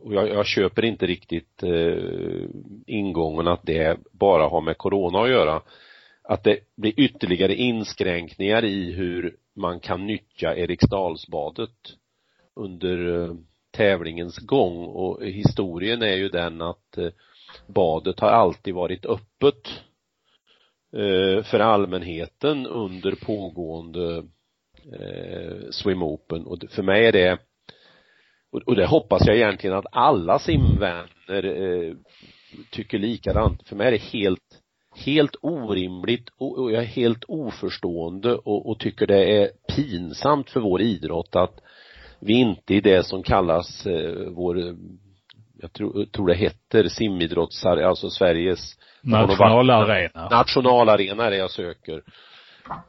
och 0.03 0.15
jag, 0.15 0.29
jag 0.29 0.47
köper 0.47 0.85
inte 0.85 1.07
riktigt 1.07 1.63
eh, 1.63 2.49
ingången 2.87 3.49
att 3.49 3.63
det 3.63 3.99
bara 4.13 4.49
har 4.49 4.61
med 4.61 4.79
corona 4.79 5.23
att 5.23 5.31
göra. 5.31 5.63
Att 6.23 6.45
det 6.45 6.59
blir 6.77 7.01
ytterligare 7.01 7.55
inskränkningar 7.55 8.65
i 8.65 8.93
hur 8.93 9.37
man 9.55 9.81
kan 9.81 10.07
nyttja 10.07 10.57
Eriksdalsbadet 10.57 11.71
under 12.55 13.23
eh, 13.23 13.35
tävlingens 13.71 14.39
gång 14.39 14.87
och 14.87 15.25
historien 15.25 16.03
är 16.03 16.17
ju 16.17 16.29
den 16.29 16.63
att 16.63 16.99
eh, 16.99 17.09
badet 17.67 18.21
har 18.21 18.29
alltid 18.29 18.75
varit 18.75 19.07
öppet 19.07 19.69
eh, 20.93 21.43
för 21.43 21.61
allmänheten 21.61 22.67
under 22.67 23.15
pågående 23.27 24.25
eh, 24.93 25.71
swim 25.71 26.03
open 26.03 26.47
och 26.47 26.65
för 26.71 26.83
mig 26.83 27.07
är 27.07 27.13
det 27.13 27.39
och 28.67 28.77
det 28.77 28.87
hoppas 28.87 29.27
jag 29.27 29.37
egentligen 29.37 29.77
att 29.77 29.87
alla 29.93 30.39
simvänner 30.39 31.97
tycker 32.71 32.99
likadant. 32.99 33.69
För 33.69 33.77
mig 33.77 33.87
är 33.87 33.91
det 33.91 34.03
helt 34.03 34.63
helt 34.97 35.37
orimligt 35.41 36.29
och 36.39 36.73
jag 36.73 36.83
är 36.83 36.87
helt 36.87 37.25
oförstående 37.29 38.35
och, 38.35 38.71
och 38.71 38.79
tycker 38.79 39.07
det 39.07 39.43
är 39.43 39.51
pinsamt 39.77 40.51
för 40.51 40.61
vår 40.61 40.83
idrott 40.83 41.37
att 41.37 41.61
vi 42.21 42.33
inte 42.33 42.75
i 42.75 42.81
det 42.81 43.07
som 43.07 43.23
kallas 43.23 43.87
eh, 43.87 44.31
vår 44.31 44.77
jag 45.61 45.73
tror, 45.73 46.05
tror 46.05 46.27
det 46.27 46.35
heter 46.35 46.89
simidrottsar, 46.89 47.77
alltså 47.77 48.11
Sveriges 48.11 48.79
nationalarena. 49.03 50.29
Nationalarena 50.31 51.27
är 51.27 51.31
det 51.31 51.37
jag 51.37 51.51
söker. 51.51 52.03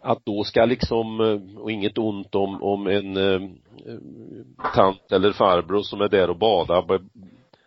Att 0.01 0.25
då 0.25 0.43
ska 0.43 0.65
liksom, 0.65 1.21
eh, 1.21 1.59
och 1.61 1.71
inget 1.71 1.97
ont 1.97 2.35
om, 2.35 2.63
om 2.63 2.87
en 2.87 3.17
eh, 3.17 3.41
tant 4.75 5.11
eller 5.11 5.31
farbror 5.31 5.81
som 5.81 6.01
är 6.01 6.09
där 6.09 6.29
och 6.29 6.37
badar, 6.37 7.01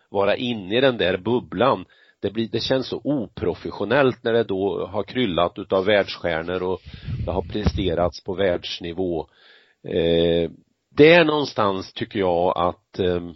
vara 0.09 0.35
inne 0.35 0.77
i 0.77 0.81
den 0.81 0.97
där 0.97 1.17
bubblan. 1.17 1.85
Det 2.21 2.31
blir, 2.31 2.49
det 2.51 2.59
känns 2.59 2.87
så 2.87 3.01
oprofessionellt 3.03 4.23
när 4.23 4.33
det 4.33 4.43
då 4.43 4.85
har 4.85 5.03
kryllat 5.03 5.59
utav 5.59 5.85
världsstjärnor 5.85 6.63
och 6.63 6.81
det 7.25 7.31
har 7.31 7.41
presterats 7.41 8.23
på 8.23 8.33
världsnivå. 8.33 9.27
Eh, 9.87 10.51
det 10.95 11.13
är 11.13 11.25
någonstans 11.25 11.93
tycker 11.93 12.19
jag 12.19 12.57
att 12.57 12.99
ehm, 12.99 13.33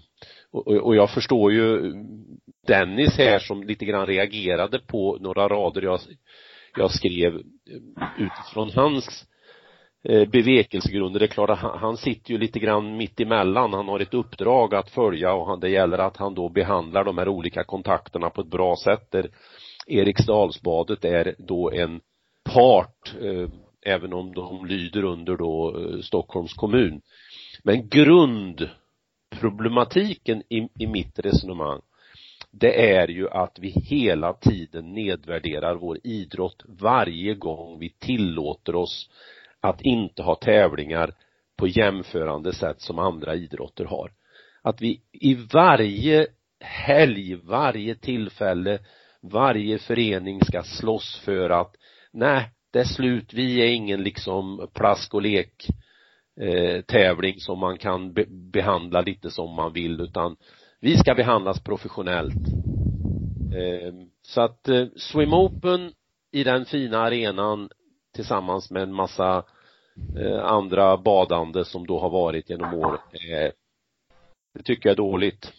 och, 0.52 0.96
jag 0.96 1.10
förstår 1.10 1.54
ju 1.54 1.94
Dennis 2.68 3.18
här 3.18 3.40
som 3.40 3.64
lite 3.64 3.86
grann 3.86 4.06
reagerade 4.06 4.80
på 4.80 5.18
några 5.22 5.48
rader 5.48 5.82
jag, 5.82 6.00
jag 6.78 6.92
skrev 6.92 7.36
eh, 7.36 7.42
utifrån 8.18 8.72
hans 8.76 9.26
eh, 10.04 10.30
bevekelsegrunder. 10.30 11.20
Det 11.20 11.26
är 11.26 11.28
klart 11.28 11.50
att 11.50 11.60
han, 11.60 11.98
sitter 11.98 12.32
ju 12.32 12.38
lite 12.38 12.60
grann 12.60 12.98
mitt 12.98 13.20
emellan. 13.20 13.74
Han 13.74 13.88
har 13.88 14.00
ett 14.00 14.14
uppdrag 14.14 14.76
att 14.76 14.90
följa 14.90 15.34
och 15.34 15.60
det 15.60 15.70
gäller 15.70 15.98
att 15.98 16.18
han 16.18 16.34
då 16.34 16.50
behandlar 16.50 17.04
de 17.04 17.18
här 17.18 17.28
olika 17.28 17.64
kontakterna 17.64 18.30
på 18.30 18.42
ett 18.42 18.52
bra 18.52 18.76
sätt 18.84 19.12
där 19.12 19.30
Eriksdalsbadet 19.88 21.06
är 21.06 21.36
då 21.38 21.72
en 21.72 22.02
part 22.54 23.16
eh, 23.22 23.50
även 23.86 24.14
om 24.14 24.34
de 24.34 24.66
lyder 24.66 25.04
under 25.04 25.38
då 25.38 25.76
Stockholms 26.02 26.54
kommun. 26.54 27.02
Men 27.64 27.90
grundproblematiken 27.90 30.44
i, 30.50 30.70
i 30.80 30.88
mitt 30.88 31.20
resonemang 31.20 31.82
det 32.60 32.96
är 32.96 33.08
ju 33.08 33.30
att 33.30 33.60
vi 33.60 33.70
hela 33.70 34.34
tiden 34.34 34.94
nedvärderar 34.94 35.76
vår 35.76 35.98
idrott 36.04 36.63
varje 36.68 37.34
gång 37.34 37.80
vi 37.80 37.89
tillåter 37.89 38.76
oss 38.76 39.10
att 39.62 39.82
inte 39.82 40.24
ha 40.24 40.36
tävlingar 40.36 41.13
på 41.58 41.68
jämförande 41.68 42.54
sätt 42.54 42.82
som 42.82 43.00
andra 43.00 43.36
idrotter 43.36 43.86
har. 43.86 44.12
Att 44.62 44.82
vi 44.82 45.02
i 45.12 45.34
varje 45.34 46.28
helg, 46.60 47.36
varje 47.36 47.96
tillfälle, 47.96 48.80
varje 49.22 49.78
förening 49.78 50.41
ska 50.41 50.63
slåss 50.63 51.22
för 51.26 51.50
att 51.50 51.76
nej, 52.12 52.50
det 52.72 52.80
är 52.80 52.84
slut, 52.84 53.34
vi 53.34 53.62
är 53.62 53.68
ingen 53.68 54.04
liksom 54.04 54.70
plask 54.74 55.13
och 55.13 55.22
lek 55.22 55.68
eh, 56.41 56.82
tävling 56.82 57.39
som 57.39 57.60
man 57.60 57.78
kan 57.78 58.13
be 58.13 58.26
behandla 58.30 59.02
lite 59.02 59.30
som 59.30 59.56
man 59.56 59.74
vill 59.74 60.02
utan 60.02 60.36
vi 60.80 60.98
ska 60.98 61.16
behandlas 61.16 61.64
professionellt. 61.64 62.48
Eh, 63.54 63.94
så 64.22 64.42
att 64.42 64.68
eh, 64.68 64.86
Swim 64.96 65.34
Open 65.34 65.92
i 66.32 66.44
den 66.44 66.66
fina 66.66 66.98
arenan 66.98 67.70
tillsammans 68.16 68.72
med 68.72 68.84
en 68.84 68.94
massa 68.94 69.44
eh, 70.18 70.46
andra 70.46 70.98
badande 70.98 71.66
som 71.66 71.88
då 71.88 72.00
har 72.00 72.10
varit 72.10 72.50
genom 72.50 72.74
året, 72.74 73.02
eh, 73.14 73.52
det 74.54 74.64
tycker 74.64 74.90
jag 74.90 74.94
är 74.94 74.98
dåligt 74.98 75.54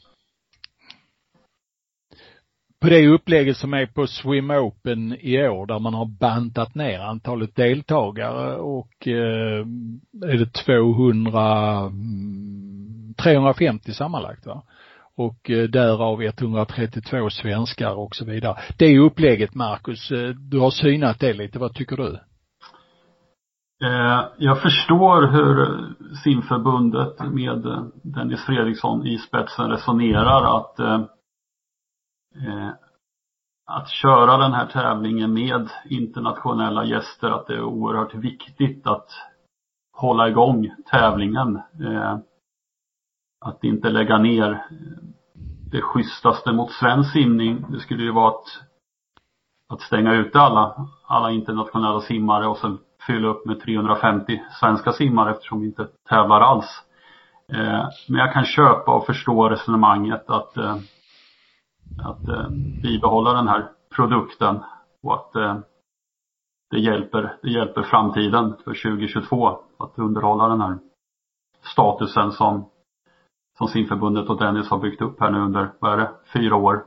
på 2.87 2.91
det 2.91 3.07
upplägget 3.09 3.57
som 3.57 3.75
är 3.75 3.87
på 3.87 4.07
Swim 4.07 4.51
Open 4.51 5.17
i 5.21 5.49
år 5.49 5.67
där 5.67 5.79
man 5.79 5.95
har 5.95 6.07
bantat 6.07 6.75
ner 6.75 6.99
antalet 6.99 7.57
deltagare 7.57 8.57
och 8.57 9.09
eh, 9.09 9.67
är 10.25 10.39
det 10.39 10.53
200 10.53 11.93
350 13.17 13.89
mm, 13.89 13.95
sammanlagt 13.95 14.47
va? 14.47 14.63
Och 15.17 15.51
eh, 15.51 15.69
därav 15.69 16.23
132 16.23 17.31
svenskar 17.31 17.95
och 17.95 18.17
så 18.17 18.25
vidare. 18.25 18.57
Det 18.79 18.99
upplägget 18.99 19.55
Marcus, 19.55 20.11
eh, 20.11 20.29
du 20.29 20.61
har 20.61 20.71
synat 20.71 21.21
det 21.21 21.33
lite, 21.33 21.59
vad 21.59 21.75
tycker 21.75 21.97
du? 21.97 22.19
Eh, 23.85 24.25
jag 24.39 24.63
förstår 24.63 25.27
hur 25.27 25.85
simförbundet 26.25 27.33
med 27.33 27.91
Dennis 28.03 28.45
Fredriksson 28.45 29.07
i 29.07 29.19
spetsen 29.19 29.71
resonerar 29.71 30.59
att 30.59 31.07
att 33.67 33.89
köra 33.89 34.37
den 34.37 34.53
här 34.53 34.67
tävlingen 34.67 35.33
med 35.33 35.69
internationella 35.91 36.85
gäster, 36.85 37.31
att 37.31 37.47
det 37.47 37.55
är 37.55 37.63
oerhört 37.63 38.15
viktigt 38.15 38.87
att 38.87 39.09
hålla 39.93 40.29
igång 40.29 40.71
tävlingen. 40.91 41.61
Att 43.47 43.65
inte 43.65 43.91
lägga 43.91 44.19
ner 44.19 44.53
eh, 44.53 44.59
det 45.71 45.83
schysstaste 45.83 46.53
mot 46.53 46.73
svensk 46.73 47.13
simning, 47.13 47.65
det 47.69 47.81
skulle 47.81 48.03
ju 48.03 48.13
vara 48.13 48.29
att, 48.29 48.45
att 49.69 49.81
stänga 49.81 50.13
ute 50.13 50.41
alla, 50.41 50.89
alla 51.07 51.31
internationella 51.31 52.01
simmare 52.01 52.47
och 52.47 52.59
sen 52.59 52.79
fylla 53.07 53.29
upp 53.29 53.47
med 53.47 53.61
350 53.61 54.43
svenska 54.61 54.93
simmare 54.93 55.31
eftersom 55.31 55.61
vi 55.61 55.67
inte 55.67 55.89
tävlar 56.09 56.41
alls. 56.41 56.83
Eh, 57.53 57.89
men 58.09 58.21
jag 58.21 58.33
kan 58.33 58.45
köpa 58.45 58.95
och 58.95 59.07
förstå 59.07 59.49
resonemanget 59.49 60.31
att 60.31 60.57
eh, 60.57 60.77
att 61.99 62.29
eh, 62.29 62.49
bibehålla 62.83 63.33
den 63.33 63.49
här 63.49 63.69
produkten 63.97 64.61
och 65.03 65.15
att 65.15 65.37
eh, 65.37 65.59
det 66.71 66.79
hjälper, 66.79 67.37
det 67.43 67.51
hjälper 67.51 67.83
framtiden 67.83 68.57
för 68.65 68.91
2022 68.91 69.59
att 69.79 69.99
underhålla 69.99 70.49
den 70.49 70.61
här 70.61 70.79
statusen 71.63 72.33
som, 72.33 72.65
som 73.59 73.69
simförbundet 73.69 74.29
och 74.29 74.39
Dennis 74.39 74.71
har 74.71 74.79
byggt 74.79 75.03
upp 75.03 75.21
här 75.21 75.31
nu 75.31 75.39
under, 75.39 75.73
vad 75.79 75.93
är 75.93 75.97
det, 75.97 76.15
fyra 76.33 76.57
år. 76.57 76.85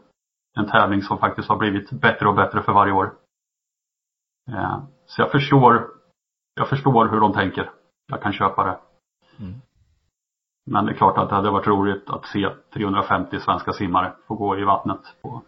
En 0.58 0.68
tävling 0.68 1.02
som 1.02 1.18
faktiskt 1.18 1.50
har 1.50 1.58
blivit 1.58 1.92
bättre 1.92 2.28
och 2.28 2.36
bättre 2.36 2.62
för 2.62 2.74
varje 2.74 2.94
år. 2.94 3.14
Eh, 4.52 4.84
så 5.06 5.22
jag 5.22 5.32
förstår, 5.32 5.88
jag 6.54 6.70
förstår 6.70 7.08
hur 7.08 7.20
de 7.20 7.34
tänker. 7.34 7.72
Jag 8.08 8.22
kan 8.22 8.34
köpa 8.34 8.64
det. 8.64 8.80
Mm. 9.44 9.54
Men 10.66 10.86
det 10.86 10.92
är 10.92 10.96
klart 10.96 11.18
att 11.18 11.30
det 11.30 11.36
hade 11.36 11.52
varit 11.52 11.68
roligt 11.68 12.10
att 12.10 12.26
se 12.26 12.50
350 12.74 13.40
svenska 13.40 13.74
simmare 13.74 14.14
få 14.28 14.36
gå 14.36 14.60
i 14.60 14.64
vattnet 14.64 15.02
på, 15.22 15.42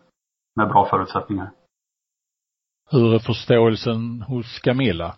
med 0.55 0.67
bra 0.67 0.85
förutsättningar. 0.85 1.51
Hur 2.91 3.13
är 3.15 3.19
förståelsen 3.19 4.21
hos 4.21 4.59
Camilla? 4.59 5.15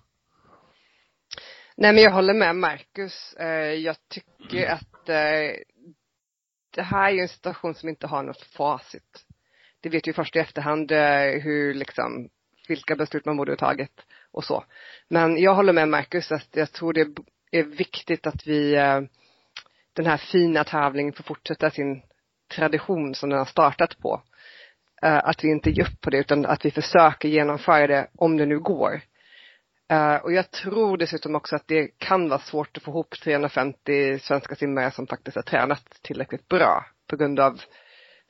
Nej 1.77 1.93
men 1.93 2.03
jag 2.03 2.11
håller 2.11 2.33
med 2.33 2.55
Marcus. 2.55 3.33
Eh, 3.33 3.73
jag 3.73 3.95
tycker 4.09 4.71
att 4.71 5.09
eh, 5.09 5.51
det 6.73 6.81
här 6.81 7.09
är 7.09 7.13
ju 7.13 7.19
en 7.19 7.27
situation 7.27 7.75
som 7.75 7.89
inte 7.89 8.07
har 8.07 8.23
något 8.23 8.41
facit. 8.41 9.25
Det 9.81 9.89
vet 9.89 10.07
ju 10.07 10.13
först 10.13 10.35
i 10.35 10.39
efterhand 10.39 10.91
eh, 10.91 11.41
hur 11.41 11.73
liksom, 11.73 12.29
vilka 12.67 12.95
beslut 12.95 13.25
man 13.25 13.37
borde 13.37 13.51
ha 13.51 13.57
tagit 13.57 14.05
och 14.31 14.43
så. 14.43 14.63
Men 15.07 15.37
jag 15.37 15.55
håller 15.55 15.73
med 15.73 15.89
Marcus 15.89 16.31
att 16.31 16.55
jag 16.55 16.71
tror 16.71 16.93
det 16.93 17.07
är 17.51 17.63
viktigt 17.63 18.27
att 18.27 18.47
vi 18.47 18.75
eh, 18.75 19.01
den 19.93 20.05
här 20.05 20.17
fina 20.17 20.63
tävlingen 20.63 21.13
får 21.13 21.23
fortsätta 21.23 21.71
sin 21.71 22.01
tradition 22.55 23.15
som 23.15 23.29
den 23.29 23.39
har 23.39 23.45
startat 23.45 23.99
på. 23.99 24.21
Eh, 25.01 25.17
att 25.17 25.43
vi 25.43 25.47
inte 25.47 25.69
ger 25.69 25.83
upp 25.83 26.01
på 26.01 26.09
det 26.09 26.17
utan 26.17 26.45
att 26.45 26.65
vi 26.65 26.71
försöker 26.71 27.29
genomföra 27.29 27.87
det 27.87 28.07
om 28.17 28.37
det 28.37 28.45
nu 28.45 28.59
går. 28.59 29.01
Uh, 29.93 30.15
och 30.23 30.33
jag 30.33 30.51
tror 30.51 30.97
dessutom 30.97 31.35
också 31.35 31.55
att 31.55 31.67
det 31.67 31.87
kan 31.97 32.29
vara 32.29 32.39
svårt 32.39 32.77
att 32.77 32.83
få 32.83 32.91
ihop 32.91 33.15
350 33.23 34.19
svenska 34.19 34.55
simmare 34.55 34.91
som 34.91 35.07
faktiskt 35.07 35.35
har 35.35 35.43
tränat 35.43 35.83
tillräckligt 36.01 36.47
bra 36.47 36.85
på 37.09 37.15
grund 37.15 37.39
av 37.39 37.61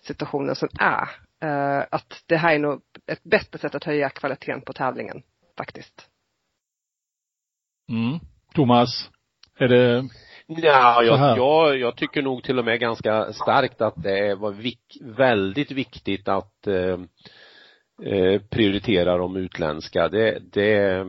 situationen 0.02 0.56
som 0.56 0.70
är. 0.80 1.10
Eh, 1.44 1.86
att 1.92 2.24
det 2.26 2.38
här 2.38 2.56
är 2.56 2.60
nog 2.60 2.82
ett 3.08 3.24
bättre 3.24 3.60
sätt 3.60 3.76
att 3.76 3.84
höja 3.84 4.10
kvaliteten 4.10 4.62
på 4.62 4.74
tävlingen, 4.74 5.24
faktiskt. 5.58 6.10
Mm. 7.90 8.20
Thomas, 8.54 9.10
är 9.60 9.68
det 9.68 10.10
Ja, 10.48 11.02
Så 11.06 11.16
här. 11.16 11.28
jag, 11.28 11.38
jag, 11.38 11.78
jag 11.78 11.96
tycker 11.96 12.22
nog 12.22 12.44
till 12.44 12.60
och 12.60 12.66
med 12.66 12.80
ganska 12.80 13.34
starkt 13.34 13.82
att 13.82 14.04
det 14.04 14.36
var 14.36 14.52
vik, 14.52 14.98
väldigt 15.02 15.72
viktigt 15.72 16.28
att 16.28 16.68
eh, 16.68 17.00
eh, 18.14 18.42
prioritera 18.50 19.18
de 19.18 19.36
utländska. 19.36 20.10
Det, 20.10 20.40
det, 20.52 21.06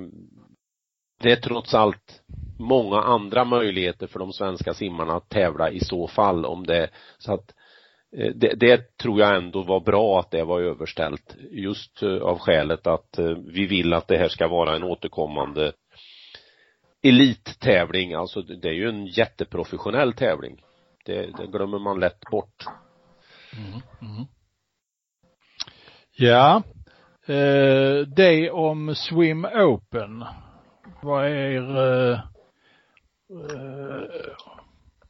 det 1.22 1.32
är 1.32 1.36
trots 1.36 1.74
allt 1.74 2.22
många 2.58 3.00
andra 3.00 3.44
möjligheter 3.44 4.06
för 4.06 4.18
de 4.18 4.32
svenska 4.32 4.74
simmarna 4.74 5.16
att 5.16 5.28
tävla 5.28 5.70
i 5.70 5.80
så 5.80 6.08
fall 6.08 6.44
om 6.44 6.66
det, 6.66 6.90
så 7.18 7.34
att 7.34 7.54
eh, 8.16 8.32
det, 8.34 8.54
det 8.54 8.96
tror 8.96 9.20
jag 9.20 9.36
ändå 9.36 9.62
var 9.62 9.80
bra 9.80 10.20
att 10.20 10.30
det 10.30 10.44
var 10.44 10.60
överställt 10.60 11.36
just 11.50 12.02
eh, 12.02 12.22
av 12.22 12.38
skälet 12.38 12.86
att 12.86 13.18
eh, 13.18 13.36
vi 13.46 13.66
vill 13.66 13.92
att 13.92 14.08
det 14.08 14.18
här 14.18 14.28
ska 14.28 14.48
vara 14.48 14.76
en 14.76 14.82
återkommande 14.82 15.72
elittävling, 17.02 18.14
alltså 18.14 18.42
det 18.42 18.68
är 18.68 18.72
ju 18.72 18.88
en 18.88 19.06
jätteprofessionell 19.06 20.12
tävling. 20.12 20.62
Det, 21.04 21.26
det 21.26 21.46
glömmer 21.46 21.78
man 21.78 22.00
lätt 22.00 22.20
bort. 22.30 22.64
Mm, 23.56 23.80
mm. 24.00 24.26
Ja. 26.16 26.62
Eh, 27.26 28.06
det 28.06 28.50
om 28.50 28.94
Swim 28.94 29.44
Open. 29.44 30.24
Vad 31.04 31.24
är 31.24 31.30
er 31.30 31.76
eh, 31.76 32.18
eh, 33.30 34.02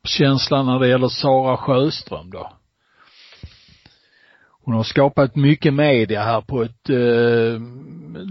känsla 0.04 0.62
när 0.62 0.78
det 0.78 0.88
gäller 0.88 1.08
Sara 1.08 1.56
Sjöström 1.56 2.30
då? 2.30 2.52
Hon 4.64 4.74
har 4.74 4.82
skapat 4.82 5.36
mycket 5.36 5.74
media 5.74 6.22
här 6.22 6.40
på 6.40 6.62
ett 6.62 6.90
eh, 6.90 7.60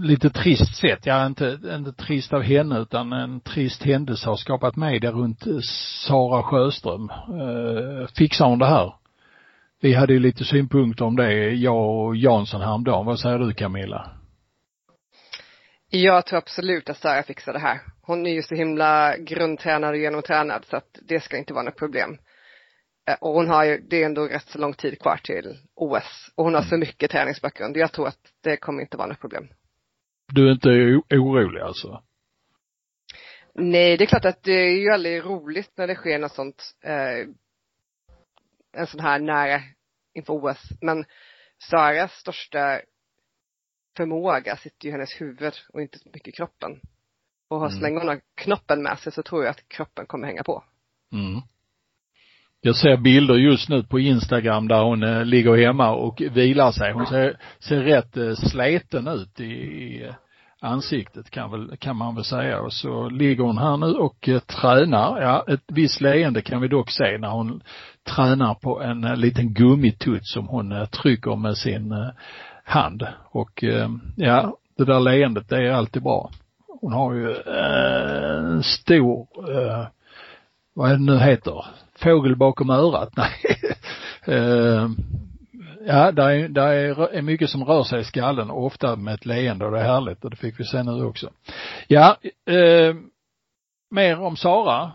lite 0.04 0.30
trist 0.30 0.76
sätt. 0.76 1.06
Ja, 1.06 1.26
inte, 1.26 1.58
inte 1.74 1.92
trist 1.92 2.32
av 2.32 2.42
henne 2.42 2.78
utan 2.78 3.12
en 3.12 3.40
trist 3.40 3.82
händelse 3.82 4.28
har 4.28 4.36
skapat 4.36 4.76
media 4.76 5.10
runt 5.10 5.44
Sara 6.06 6.42
Sjöström. 6.42 7.10
Eh, 7.10 8.06
fixar 8.16 8.46
hon 8.46 8.58
det 8.58 8.66
här? 8.66 8.94
Vi 9.80 9.94
hade 9.94 10.12
ju 10.12 10.18
lite 10.18 10.44
synpunkter 10.44 11.04
om 11.04 11.16
det, 11.16 11.50
jag 11.50 12.06
och 12.06 12.16
Jansson 12.16 12.60
häromdagen. 12.60 13.06
Vad 13.06 13.18
säger 13.18 13.38
du 13.38 13.52
Camilla? 13.52 14.10
Jag 15.96 16.26
tror 16.26 16.38
absolut 16.38 16.90
att 16.90 16.98
Sara 16.98 17.22
fixar 17.22 17.52
det 17.52 17.58
här. 17.58 17.80
Hon 18.02 18.26
är 18.26 18.30
ju 18.30 18.42
så 18.42 18.54
himla 18.54 19.16
grundtränad 19.18 19.90
och 19.90 19.96
genomtränad 19.96 20.64
så 20.64 20.76
att 20.76 20.98
det 21.02 21.20
ska 21.20 21.36
inte 21.36 21.54
vara 21.54 21.64
något 21.64 21.76
problem. 21.76 22.18
Eh, 23.08 23.16
Och 23.20 23.32
hon 23.34 23.48
har 23.48 23.64
ju, 23.64 23.78
det 23.78 24.02
är 24.02 24.06
ändå 24.06 24.26
rätt 24.26 24.48
så 24.48 24.58
lång 24.58 24.74
tid 24.74 24.98
kvar 24.98 25.16
till 25.16 25.58
OS. 25.74 26.30
Och 26.34 26.44
hon 26.44 26.54
har 26.54 26.62
så 26.62 26.76
mycket 26.76 27.10
träningsbakgrund. 27.10 27.76
Jag 27.76 27.92
tror 27.92 28.08
att 28.08 28.18
det 28.42 28.56
kommer 28.56 28.82
inte 28.82 28.96
vara 28.96 29.08
något 29.08 29.20
problem. 29.20 29.48
Du 30.32 30.48
är 30.48 30.52
inte 30.52 30.68
orolig 31.16 31.60
alltså? 31.60 32.02
Nej, 33.54 33.96
det 33.96 34.04
är 34.04 34.06
klart 34.06 34.24
att 34.24 34.42
det 34.42 34.52
är 34.52 34.80
ju 34.80 34.90
aldrig 34.90 35.24
roligt 35.24 35.72
när 35.76 35.86
det 35.86 35.94
sker 35.94 36.18
något 36.18 36.32
sånt, 36.34 36.62
eh, 36.84 37.18
en 38.76 38.86
sån 38.86 39.00
här 39.00 39.18
nära 39.18 39.60
inför 40.14 40.32
OS. 40.32 40.68
Men 40.80 41.04
Saras 41.70 42.12
största 42.12 42.80
förmåga 43.96 44.56
sitter 44.56 44.84
ju 44.84 44.88
i 44.88 44.92
hennes 44.92 45.20
huvud 45.20 45.52
och 45.72 45.82
inte 45.82 45.98
så 45.98 46.08
mycket 46.12 46.28
i 46.28 46.32
kroppen. 46.32 46.80
Och 47.48 47.56
Mm. 47.56 47.70
så 47.70 47.80
länge 47.80 47.98
hon 47.98 48.08
har 48.08 48.20
knoppen 48.34 48.82
med 48.82 48.98
sig 48.98 49.12
så 49.12 49.22
tror 49.22 49.44
jag 49.44 49.50
att 49.50 49.68
kroppen 49.68 50.06
kommer 50.06 50.26
hänga 50.26 50.42
på. 50.42 50.64
Mm. 51.12 51.40
Jag 52.60 52.76
ser 52.76 52.96
bilder 52.96 53.34
just 53.34 53.68
nu 53.68 53.82
på 53.82 54.00
Instagram 54.00 54.68
där 54.68 54.82
hon 54.82 55.02
eh, 55.02 55.24
ligger 55.24 55.56
hemma 55.66 55.90
och 55.90 56.22
vilar 56.32 56.72
sig. 56.72 56.92
Hon 56.92 57.06
ser, 57.06 57.38
ser 57.58 57.80
rätt 57.80 58.16
eh, 58.16 58.34
sleten 58.34 59.08
ut 59.08 59.40
i, 59.40 59.44
i 59.44 60.04
eh, 60.04 60.14
ansiktet 60.60 61.30
kan, 61.30 61.50
väl, 61.50 61.76
kan 61.76 61.96
man 61.96 62.14
väl 62.14 62.24
säga. 62.24 62.60
Och 62.60 62.72
så 62.72 63.08
ligger 63.08 63.44
hon 63.44 63.58
här 63.58 63.76
nu 63.76 63.86
och 63.86 64.28
eh, 64.28 64.40
tränar. 64.40 65.22
Ja, 65.22 65.44
ett 65.48 65.64
visst 65.66 66.00
leende 66.00 66.42
kan 66.42 66.60
vi 66.60 66.68
dock 66.68 66.90
se 66.90 67.18
när 67.18 67.30
hon 67.30 67.62
tränar 68.14 68.54
på 68.54 68.82
en 68.82 69.04
eh, 69.04 69.16
liten 69.16 69.54
gummitutt 69.54 70.26
som 70.26 70.46
hon 70.48 70.72
eh, 70.72 70.84
trycker 70.84 71.36
med 71.36 71.56
sin 71.56 71.92
hand. 72.64 73.06
Och 73.24 73.64
eh, 73.64 73.88
ja, 74.16 74.56
det 74.76 74.84
där 74.84 75.00
leendet 75.00 75.48
det 75.48 75.56
är 75.56 75.72
alltid 75.72 76.02
bra. 76.02 76.30
Hon 76.80 76.92
har 76.92 77.14
ju 77.14 77.30
eh, 77.30 78.44
en 78.44 78.62
stor, 78.62 79.26
eh, 79.50 79.86
vad 80.74 80.90
är 80.90 80.94
det 80.94 81.02
nu 81.02 81.18
heter? 81.18 81.66
Fågel 81.96 82.36
bakom 82.36 82.70
örat? 82.70 83.12
Nej. 83.16 83.32
ja, 85.86 86.12
där 86.12 86.30
är, 86.30 86.48
där 86.48 86.72
är, 87.12 87.22
mycket 87.22 87.50
som 87.50 87.64
rör 87.64 87.82
sig 87.82 88.00
i 88.00 88.04
skallen, 88.04 88.50
ofta 88.50 88.96
med 88.96 89.14
ett 89.14 89.26
leende 89.26 89.64
och 89.64 89.72
det 89.72 89.80
är 89.80 89.84
härligt 89.84 90.24
och 90.24 90.30
det 90.30 90.36
fick 90.36 90.60
vi 90.60 90.64
se 90.64 90.82
nu 90.82 91.04
också. 91.04 91.30
Ja, 91.88 92.16
eh, 92.46 92.94
mer 93.90 94.20
om 94.20 94.36
Sara? 94.36 94.92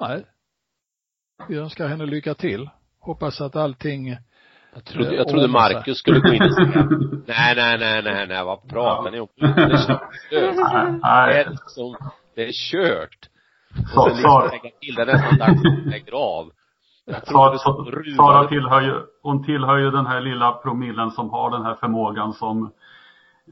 Nej. 0.00 0.24
Vi 1.48 1.56
önskar 1.56 1.88
henne 1.88 2.06
lycka 2.06 2.34
till. 2.34 2.70
Hoppas 2.98 3.40
att 3.40 3.56
allting 3.56 4.16
jag 4.74 4.84
trodde, 4.84 5.14
jag 5.14 5.28
trodde. 5.28 5.48
Marcus 5.48 5.98
skulle 5.98 6.20
gå 6.20 6.34
in 6.34 6.42
och 6.42 6.54
säga 6.54 6.66
nej, 7.26 7.54
nej, 7.56 7.78
nej, 7.78 8.02
nej, 8.02 8.26
nej, 8.28 8.44
vad 8.44 8.68
pratar 8.68 9.10
ni 9.10 9.20
om? 9.20 9.28
Det 9.36 9.46
är 9.46 9.68
liksom, 11.50 11.96
det 12.34 12.42
är 12.48 12.52
kört. 12.52 13.28
Och 13.96 14.04
sen 14.04 14.16
liksom 14.16 14.48
lägga 14.50 14.74
till, 14.80 14.94
det 14.94 15.02
är 15.02 15.06
nästan 15.06 15.38
dags 15.38 15.64
att 15.64 15.86
lägga 15.86 16.16
av. 16.16 16.50
Sara, 18.16 18.48
tillhör 18.48 18.80
ju, 18.80 18.94
hon 19.22 19.44
tillhör 19.44 19.78
ju 19.78 19.90
den 19.90 20.06
här 20.06 20.20
lilla 20.20 20.52
promillen 20.52 21.10
som 21.10 21.30
har 21.30 21.50
den 21.50 21.62
här 21.62 21.74
förmågan 21.74 22.32
som, 22.32 22.72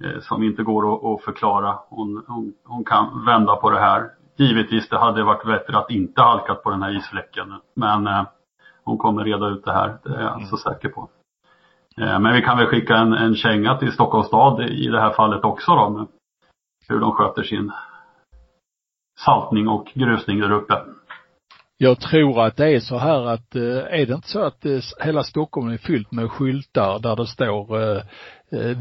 eh, 0.04 0.20
som 0.20 0.42
inte 0.42 0.62
går 0.62 0.94
att, 0.94 1.04
att 1.04 1.24
förklara. 1.24 1.78
Hon, 1.88 2.24
hon, 2.28 2.52
hon 2.64 2.84
kan 2.84 3.24
vända 3.24 3.56
på 3.56 3.70
det 3.70 3.80
här. 3.80 4.10
Givetvis, 4.36 4.88
det 4.88 4.98
hade 4.98 5.22
varit 5.22 5.46
bättre 5.46 5.78
att 5.78 5.90
inte 5.90 6.22
halkat 6.22 6.62
på 6.62 6.70
den 6.70 6.82
här 6.82 6.96
isfläcken. 6.96 7.54
Men 7.74 8.06
eh, 8.06 8.24
hon 8.86 8.98
kommer 8.98 9.24
reda 9.24 9.48
ut 9.48 9.64
det 9.64 9.72
här, 9.72 9.98
det 10.04 10.14
är 10.16 10.22
jag 10.22 10.46
så 10.48 10.56
säker 10.56 10.88
på. 10.88 11.08
Eh, 12.00 12.18
men 12.18 12.34
vi 12.34 12.42
kan 12.42 12.58
väl 12.58 12.66
skicka 12.66 12.96
en, 12.96 13.12
en 13.12 13.34
känga 13.34 13.76
till 13.78 13.92
Stockholms 13.92 14.26
stad 14.26 14.60
i 14.60 14.86
det 14.86 15.00
här 15.00 15.12
fallet 15.12 15.44
också 15.44 15.74
då, 15.74 15.90
med 15.90 16.06
hur 16.88 17.00
de 17.00 17.12
sköter 17.12 17.42
sin 17.42 17.72
saltning 19.18 19.68
och 19.68 19.86
grusning 19.94 20.40
där 20.40 20.52
uppe. 20.52 20.74
Jag 21.78 22.00
tror 22.00 22.42
att 22.42 22.56
det 22.56 22.74
är 22.74 22.80
så 22.80 22.98
här 22.98 23.26
att, 23.26 23.56
eh, 23.56 24.00
är 24.00 24.06
det 24.06 24.14
inte 24.14 24.28
så 24.28 24.42
att 24.42 24.66
eh, 24.66 24.78
hela 25.00 25.22
Stockholm 25.22 25.68
är 25.68 25.78
fyllt 25.78 26.12
med 26.12 26.30
skyltar 26.30 26.98
där 26.98 27.16
det 27.16 27.26
står 27.26 28.02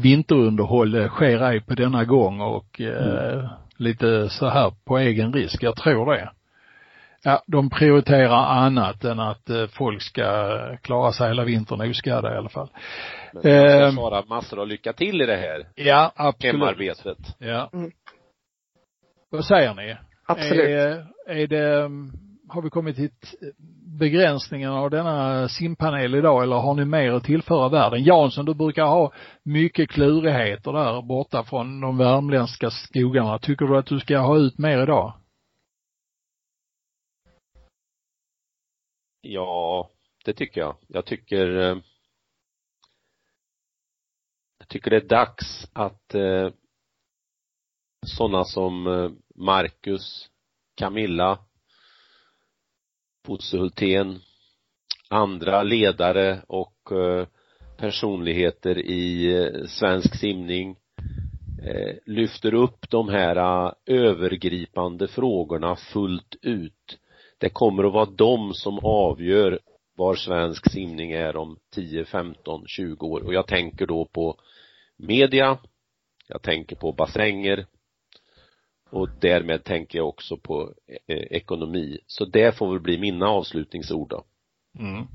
vinterunderhåll 0.02 1.08
sker 1.08 1.42
ej 1.42 1.60
på 1.60 1.74
denna 1.74 2.04
gång 2.04 2.40
och 2.40 2.80
eh, 2.80 3.50
lite 3.76 4.28
så 4.28 4.48
här 4.48 4.72
på 4.84 4.98
egen 4.98 5.32
risk. 5.32 5.62
Jag 5.62 5.76
tror 5.76 6.12
det. 6.12 6.30
Ja, 7.28 7.42
de 7.46 7.70
prioriterar 7.70 8.46
annat 8.64 9.04
än 9.04 9.20
att 9.20 9.50
eh, 9.50 9.66
folk 9.66 10.02
ska 10.02 10.58
klara 10.82 11.12
sig 11.12 11.28
hela 11.28 11.44
vintern 11.44 11.90
oskadda 11.90 12.34
i 12.34 12.36
alla 12.36 12.48
fall. 12.48 12.68
Men 13.32 13.52
jag 13.52 13.82
Ehm. 13.82 13.92
ska 13.92 14.00
Sara 14.02 14.22
massor 14.28 14.60
av 14.60 14.66
lycka 14.68 14.92
till 14.92 15.22
i 15.22 15.26
det 15.26 15.36
här 15.36 15.66
Ja, 15.74 16.12
absolut. 16.16 16.54
hemarbetet. 16.54 17.18
Ja. 17.38 17.70
Mm. 17.72 17.90
Vad 19.30 19.44
säger 19.44 19.74
ni? 19.74 19.96
Absolut. 20.28 20.60
Är, 20.68 21.06
är 21.26 21.46
det, 21.46 21.90
har 22.48 22.62
vi 22.62 22.70
kommit 22.70 22.96
till 22.96 23.10
begränsningen 23.98 24.70
av 24.70 24.90
denna 24.90 25.48
simpanel 25.48 26.14
idag 26.14 26.42
eller 26.42 26.56
har 26.56 26.74
ni 26.74 26.84
mer 26.84 27.12
att 27.12 27.24
tillföra 27.24 27.68
världen? 27.68 28.04
Jansson, 28.04 28.44
du 28.44 28.54
brukar 28.54 28.84
ha 28.84 29.12
mycket 29.42 29.90
klurigheter 29.90 30.72
där 30.72 31.02
borta 31.02 31.42
från 31.44 31.80
de 31.80 31.98
värmländska 31.98 32.70
skogarna. 32.70 33.38
Tycker 33.38 33.66
du 33.66 33.78
att 33.78 33.86
du 33.86 34.00
ska 34.00 34.18
ha 34.18 34.36
ut 34.36 34.58
mer 34.58 34.82
idag? 34.82 35.12
Ja, 39.28 39.90
det 40.24 40.32
tycker 40.32 40.60
jag. 40.60 40.76
Jag 40.86 41.04
tycker 41.04 41.56
eh, 41.58 41.76
jag 44.58 44.68
tycker 44.68 44.90
det 44.90 44.96
är 44.96 45.08
dags 45.08 45.70
att 45.72 46.14
eh, 46.14 46.50
sådana 48.06 48.44
som 48.44 48.86
eh, 48.86 49.10
Marcus, 49.34 50.30
Camilla, 50.74 51.38
Bosse 53.26 53.56
Hultén, 53.58 54.20
andra 55.10 55.62
ledare 55.62 56.42
och 56.48 56.92
eh, 56.92 57.26
personligheter 57.76 58.78
i 58.78 59.36
eh, 59.36 59.66
svensk 59.66 60.20
simning 60.20 60.76
eh, 61.62 61.96
lyfter 62.06 62.54
upp 62.54 62.90
de 62.90 63.08
här 63.08 63.74
övergripande 63.86 65.08
frågorna 65.08 65.76
fullt 65.76 66.36
ut. 66.42 66.98
Det 67.38 67.48
kommer 67.48 67.84
att 67.84 67.92
vara 67.92 68.10
de 68.16 68.54
som 68.54 68.78
avgör 68.82 69.58
var 69.96 70.14
svensk 70.14 70.70
simning 70.70 71.12
är 71.12 71.36
om 71.36 71.58
10, 71.74 72.04
15, 72.04 72.64
20 72.66 73.06
år 73.06 73.20
och 73.20 73.34
jag 73.34 73.46
tänker 73.46 73.86
då 73.86 74.04
på 74.04 74.40
media, 74.96 75.58
jag 76.28 76.42
tänker 76.42 76.76
på 76.76 76.92
bassänger 76.92 77.66
och 78.90 79.08
därmed 79.20 79.64
tänker 79.64 79.98
jag 79.98 80.08
också 80.08 80.36
på 80.36 80.72
eh, 81.06 81.16
ekonomi. 81.16 81.98
Så 82.06 82.24
det 82.24 82.56
får 82.56 82.72
väl 82.72 82.80
bli 82.80 82.98
mina 82.98 83.26
avslutningsord 83.26 84.08
då. 84.08 84.24
Mm. 84.78 85.06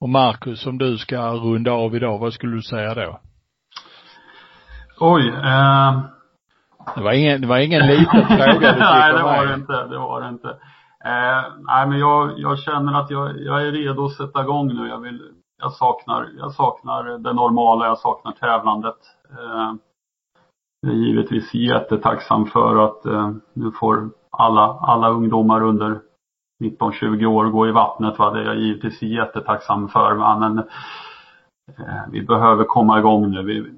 Och 0.00 0.08
Marcus, 0.08 0.66
om 0.66 0.78
du 0.78 0.98
ska 0.98 1.32
runda 1.32 1.72
av 1.72 1.96
idag, 1.96 2.18
vad 2.18 2.32
skulle 2.32 2.56
du 2.56 2.62
säga 2.62 2.94
då? 2.94 3.20
Oj, 5.00 5.28
eh, 5.28 6.19
Det 6.94 7.02
var 7.02 7.12
ingen, 7.12 7.40
det 7.40 7.46
var 7.46 7.58
ingen 7.58 7.86
liten 7.86 8.26
fråga 8.26 8.72
du 8.72 8.78
Nej, 8.78 9.12
det 9.12 9.22
var 9.22 9.46
det 9.46 9.54
inte. 9.54 9.86
Det 9.86 9.98
var 9.98 10.20
det 10.20 10.28
inte. 10.28 10.48
Eh, 11.04 11.42
nej, 11.58 11.86
men 11.88 11.98
jag, 11.98 12.38
jag 12.38 12.58
känner 12.58 13.00
att 13.00 13.10
jag, 13.10 13.40
jag 13.40 13.66
är 13.66 13.72
redo 13.72 14.04
att 14.04 14.12
sätta 14.12 14.42
igång 14.42 14.66
nu. 14.66 14.88
Jag 14.88 14.98
vill, 14.98 15.22
jag 15.62 15.72
saknar, 15.72 16.28
jag 16.38 16.52
saknar 16.52 17.18
det 17.18 17.32
normala, 17.32 17.86
jag 17.86 17.98
saknar 17.98 18.32
tävlandet. 18.32 18.98
Eh, 19.30 19.74
jag 20.80 20.92
är 20.92 20.96
givetvis 20.96 21.54
jättetacksam 21.54 22.46
för 22.46 22.84
att 22.84 23.06
eh, 23.06 23.30
nu 23.52 23.70
får 23.70 24.10
alla, 24.30 24.62
alla 24.62 25.08
ungdomar 25.08 25.62
under 25.62 26.00
19-20 26.64 27.26
år 27.26 27.44
gå 27.44 27.68
i 27.68 27.72
vattnet. 27.72 28.18
Va? 28.18 28.30
Det 28.30 28.40
är 28.40 28.44
jag 28.44 28.58
givetvis 28.58 29.02
jättetacksam 29.02 29.88
för. 29.88 30.14
Va? 30.14 30.38
Men 30.38 30.58
eh, 31.78 32.02
vi 32.10 32.22
behöver 32.22 32.64
komma 32.64 32.98
igång 32.98 33.30
nu. 33.30 33.42
Vi, 33.42 33.70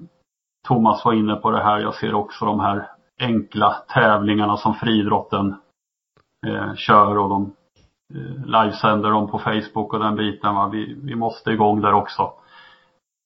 Thomas 0.67 1.05
var 1.05 1.13
inne 1.13 1.35
på 1.35 1.51
det 1.51 1.63
här. 1.63 1.79
Jag 1.79 1.95
ser 1.95 2.13
också 2.13 2.45
de 2.45 2.59
här 2.59 2.87
enkla 3.19 3.73
tävlingarna 3.73 4.57
som 4.57 4.73
friidrotten 4.73 5.55
eh, 6.47 6.75
kör 6.75 7.17
och 7.17 7.29
de 7.29 7.55
eh, 8.13 8.45
livesänder 8.45 9.11
dem 9.11 9.31
på 9.31 9.39
Facebook 9.39 9.93
och 9.93 9.99
den 9.99 10.15
biten. 10.15 10.55
Va? 10.55 10.67
Vi, 10.67 10.93
vi 11.03 11.15
måste 11.15 11.51
igång 11.51 11.81
där 11.81 11.93
också. 11.93 12.33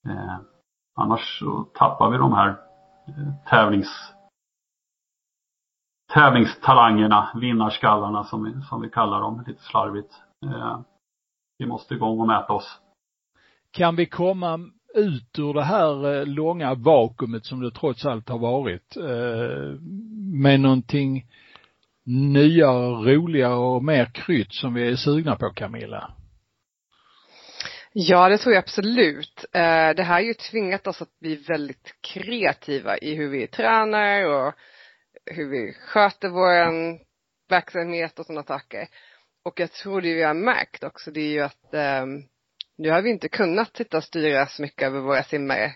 Eh, 0.09 0.35
annars 0.95 1.39
så 1.39 1.63
tappar 1.73 2.09
vi 2.09 2.17
de 2.17 2.33
här 2.33 2.49
eh, 3.07 3.49
tävlings 3.49 4.13
tävlingstalangerna, 6.13 7.29
vinnarskallarna 7.35 8.23
som 8.23 8.43
vi, 8.43 8.61
som 8.61 8.81
vi 8.81 8.89
kallar 8.89 9.21
dem 9.21 9.43
lite 9.47 9.63
slarvigt. 9.63 10.13
Eh, 10.45 10.79
vi 11.57 11.65
måste 11.65 11.93
igång 11.93 12.19
och 12.19 12.27
mäta 12.27 12.53
oss. 12.53 12.81
Kan 13.71 13.95
vi 13.95 14.05
komma 14.05 14.59
ut 14.97 15.39
ur 15.39 15.53
det 15.53 15.63
här 15.63 16.13
eh, 16.13 16.25
långa 16.25 16.73
vakuumet 16.73 17.45
som 17.45 17.61
det 17.61 17.71
trots 17.71 18.05
allt 18.05 18.29
har 18.29 18.39
varit 18.39 18.97
eh, 18.97 19.81
med 20.33 20.59
någonting 20.59 21.25
nyare, 22.05 23.15
roligare 23.15 23.55
och 23.55 23.83
mer 23.83 24.05
krydd 24.13 24.47
som 24.49 24.73
vi 24.73 24.87
är 24.87 24.95
sugna 24.95 25.35
på 25.35 25.49
Camilla? 25.49 26.11
Ja, 27.93 28.29
det 28.29 28.37
tror 28.37 28.53
jag 28.53 28.61
absolut. 28.61 29.45
Eh, 29.53 29.89
det 29.95 30.03
här 30.03 30.13
har 30.13 30.19
ju 30.19 30.33
tvingat 30.33 30.87
oss 30.87 31.01
att 31.01 31.19
bli 31.19 31.35
väldigt 31.35 31.95
kreativa 32.01 32.97
i 32.97 33.15
hur 33.15 33.29
vi 33.29 33.47
tränar 33.47 34.25
och 34.25 34.53
hur 35.25 35.49
vi 35.49 35.73
sköter 35.73 36.29
vår 36.29 36.97
verksamhet 37.49 38.19
och 38.19 38.25
sådana 38.25 38.43
saker. 38.43 38.87
Och 39.45 39.59
jag 39.59 39.71
tror 39.71 40.01
det 40.01 40.13
vi 40.13 40.23
har 40.23 40.33
märkt 40.33 40.83
också, 40.83 41.11
det 41.11 41.21
är 41.21 41.31
ju 41.31 41.41
att 41.41 41.73
eh, 41.73 42.05
nu 42.77 42.91
har 42.91 43.01
vi 43.01 43.09
inte 43.09 43.29
kunnat 43.29 43.77
sitta 43.77 43.97
och 43.97 44.03
styra 44.03 44.47
så 44.47 44.61
mycket 44.61 44.87
över 44.87 44.99
våra 44.99 45.23
simmare. 45.23 45.73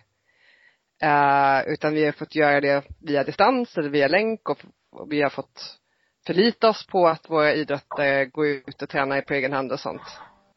Eh, 1.04 1.74
utan 1.74 1.94
vi 1.94 2.06
har 2.06 2.12
fått 2.12 2.36
göra 2.36 2.62
det 2.62 2.84
via 3.00 3.24
distans 3.24 3.78
eller 3.78 3.90
via 3.90 4.08
länk 4.08 4.50
och, 4.50 4.60
och 4.92 5.12
vi 5.12 5.22
har 5.22 5.30
fått 5.30 5.78
förlita 6.26 6.70
oss 6.70 6.88
på 6.88 7.08
att 7.08 7.30
våra 7.30 7.54
idrottare 7.54 8.26
går 8.26 8.48
ut 8.48 8.82
och 8.82 8.90
tränar 8.90 9.22
på 9.22 9.34
egen 9.34 9.54
hand 9.54 9.72
och 9.72 9.80
sånt. 9.80 10.02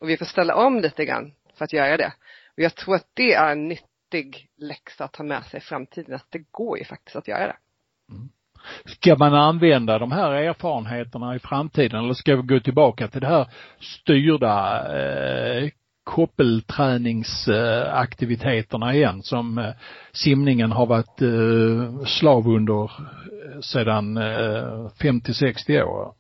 Och 0.01 0.09
vi 0.09 0.17
får 0.17 0.25
ställa 0.25 0.57
om 0.57 0.81
lite 0.81 1.05
grann 1.05 1.33
för 1.59 1.65
att 1.65 1.73
göra 1.73 1.97
det. 1.97 2.13
Och 2.57 2.63
jag 2.63 2.75
tror 2.75 2.95
att 2.95 3.09
det 3.15 3.35
är 3.35 3.53
en 3.53 3.69
nyttig 3.69 4.49
läxa 4.57 5.05
att 5.05 5.13
ta 5.13 5.23
med 5.23 5.45
sig 5.45 5.59
i 5.59 5.61
framtiden, 5.61 6.15
att 6.15 6.27
det 6.31 6.45
går 6.51 6.79
ju 6.79 6.85
faktiskt 6.85 7.17
att 7.17 7.29
göra 7.29 7.47
det. 7.47 7.57
Mm. 8.11 8.29
Ska 8.85 9.17
man 9.17 9.35
använda 9.35 9.99
de 9.99 10.13
här 10.13 10.33
erfarenheterna 10.33 11.37
i 11.37 11.39
framtiden 11.39 12.05
eller 12.05 12.15
ska 12.15 12.37
vi 12.37 12.43
gå 12.43 12.61
tillbaka 12.61 13.09
till 13.09 13.21
det 13.21 13.27
här 13.27 13.49
styrda 13.81 14.85
eh, 14.99 15.71
koppelträningsaktiviteterna 16.05 18.95
igen 18.95 19.23
som 19.23 19.59
eh, 19.59 19.71
simningen 20.13 20.73
har 20.73 20.87
varit 20.87 21.23
eh, 21.23 22.05
slav 22.05 22.49
under 22.49 22.85
eh, 22.85 22.91
sedan 23.61 24.19
50-60 24.19 25.83
år? 25.83 26.15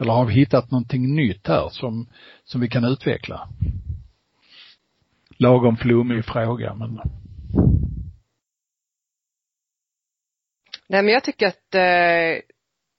Eller 0.00 0.12
har 0.12 0.24
vi 0.24 0.34
hittat 0.34 0.70
någonting 0.70 1.14
nytt 1.14 1.48
här 1.48 1.68
som, 1.68 2.06
som 2.44 2.60
vi 2.60 2.68
kan 2.68 2.84
utveckla? 2.84 3.48
Lagom 5.36 5.76
flummig 5.76 6.24
fråga 6.24 6.74
men 6.74 7.00
Nej 10.90 11.02
men 11.02 11.14
jag 11.14 11.24
tycker 11.24 11.46
att 11.46 11.74
eh, 11.74 12.42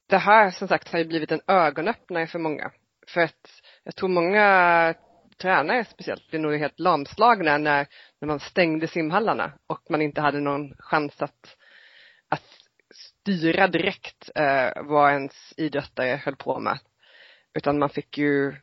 det 0.09 0.17
här 0.17 0.51
som 0.51 0.67
sagt 0.67 0.91
har 0.91 0.99
ju 0.99 1.05
blivit 1.05 1.31
en 1.31 1.41
ögonöppnare 1.47 2.27
för 2.27 2.39
många. 2.39 2.71
För 3.07 3.21
att 3.21 3.61
jag 3.83 3.95
tror 3.95 4.09
många 4.09 4.93
tränare 5.41 5.85
speciellt 5.85 6.27
blev 6.27 6.41
nog 6.41 6.55
helt 6.55 6.79
lamslagna 6.79 7.57
när, 7.57 7.87
när 8.19 8.27
man 8.27 8.39
stängde 8.39 8.87
simhallarna 8.87 9.53
och 9.67 9.81
man 9.89 10.01
inte 10.01 10.21
hade 10.21 10.39
någon 10.39 10.73
chans 10.79 11.21
att, 11.21 11.57
att 12.29 12.43
styra 12.93 13.67
direkt 13.67 14.29
eh, 14.35 14.69
vad 14.83 15.11
ens 15.11 15.53
idrottare 15.57 16.21
höll 16.25 16.35
på 16.35 16.59
med. 16.59 16.79
Utan 17.53 17.79
man 17.79 17.89
fick 17.89 18.17
ju, 18.17 18.55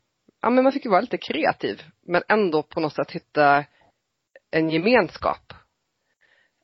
ja 0.43 0.51
men 0.51 0.65
man 0.65 0.73
fick 0.73 0.85
ju 0.85 0.91
vara 0.91 1.01
lite 1.01 1.19
kreativ 1.19 1.83
men 2.07 2.23
ändå 2.29 2.63
på 2.63 2.81
något 2.81 2.95
sätt 2.95 3.11
hitta 3.11 3.65
en 4.51 4.71
gemenskap. 4.71 5.53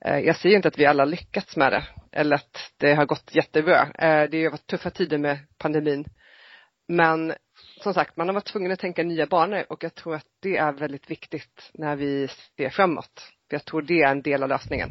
Eh, 0.04 0.18
jag 0.18 0.36
säger 0.36 0.56
inte 0.56 0.68
att 0.68 0.78
vi 0.78 0.86
alla 0.86 1.04
lyckats 1.04 1.56
med 1.56 1.72
det 1.72 1.84
eller 2.12 2.36
att 2.36 2.72
det 2.76 2.94
har 2.94 3.06
gått 3.06 3.34
jättebra. 3.34 3.88
Eh, 3.98 4.30
det 4.30 4.44
har 4.44 4.50
varit 4.50 4.66
tuffa 4.66 4.90
tider 4.90 5.18
med 5.18 5.38
pandemin. 5.58 6.04
Men 6.88 7.34
som 7.82 7.94
sagt, 7.94 8.16
man 8.16 8.28
har 8.28 8.34
varit 8.34 8.44
tvungen 8.44 8.72
att 8.72 8.78
tänka 8.78 9.02
nya 9.02 9.26
banor 9.26 9.64
och 9.68 9.84
jag 9.84 9.94
tror 9.94 10.14
att 10.14 10.26
det 10.42 10.56
är 10.56 10.72
väldigt 10.72 11.10
viktigt 11.10 11.70
när 11.74 11.96
vi 11.96 12.28
ser 12.56 12.70
framåt. 12.70 13.22
För 13.48 13.54
jag 13.54 13.64
tror 13.64 13.82
det 13.82 14.02
är 14.02 14.10
en 14.10 14.22
del 14.22 14.42
av 14.42 14.48
lösningen 14.48 14.90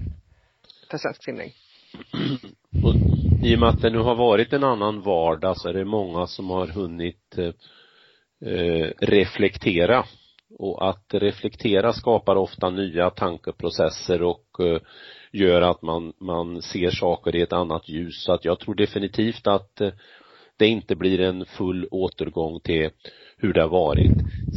för 0.91 0.97
svensk 0.97 1.23
simning. 1.23 1.51
Och 2.83 2.95
I 3.43 3.55
och 3.55 3.59
med 3.59 3.69
att 3.69 3.81
det 3.81 3.89
nu 3.89 3.99
har 3.99 4.15
varit 4.15 4.53
en 4.53 4.63
annan 4.63 5.01
vardag 5.01 5.57
så 5.57 5.69
är 5.69 5.73
det 5.73 5.85
många 5.85 6.27
som 6.27 6.49
har 6.49 6.67
hunnit 6.67 7.37
eh, 7.37 7.53
eh, 8.51 8.91
reflektera. 8.99 10.05
Och 10.59 10.89
att 10.89 11.05
reflektera 11.13 11.93
skapar 11.93 12.35
ofta 12.35 12.69
nya 12.69 13.09
tankeprocesser 13.09 14.21
och 14.21 14.59
eh, 14.59 14.81
gör 15.31 15.61
att 15.61 15.81
man, 15.81 16.13
man 16.19 16.61
ser 16.61 16.89
saker 16.89 17.35
i 17.35 17.41
ett 17.41 17.53
annat 17.53 17.89
ljus. 17.89 18.23
Så 18.23 18.33
att 18.33 18.45
jag 18.45 18.59
tror 18.59 18.75
definitivt 18.75 19.47
att 19.47 19.81
eh, 19.81 19.91
det 20.63 20.67
inte 20.67 20.95
blir 20.95 21.21
en 21.21 21.45
full 21.45 21.87
återgång 21.91 22.59
till 22.59 22.89
hur 23.37 23.53
det 23.53 23.61
har 23.61 23.69
varit. 23.69 24.11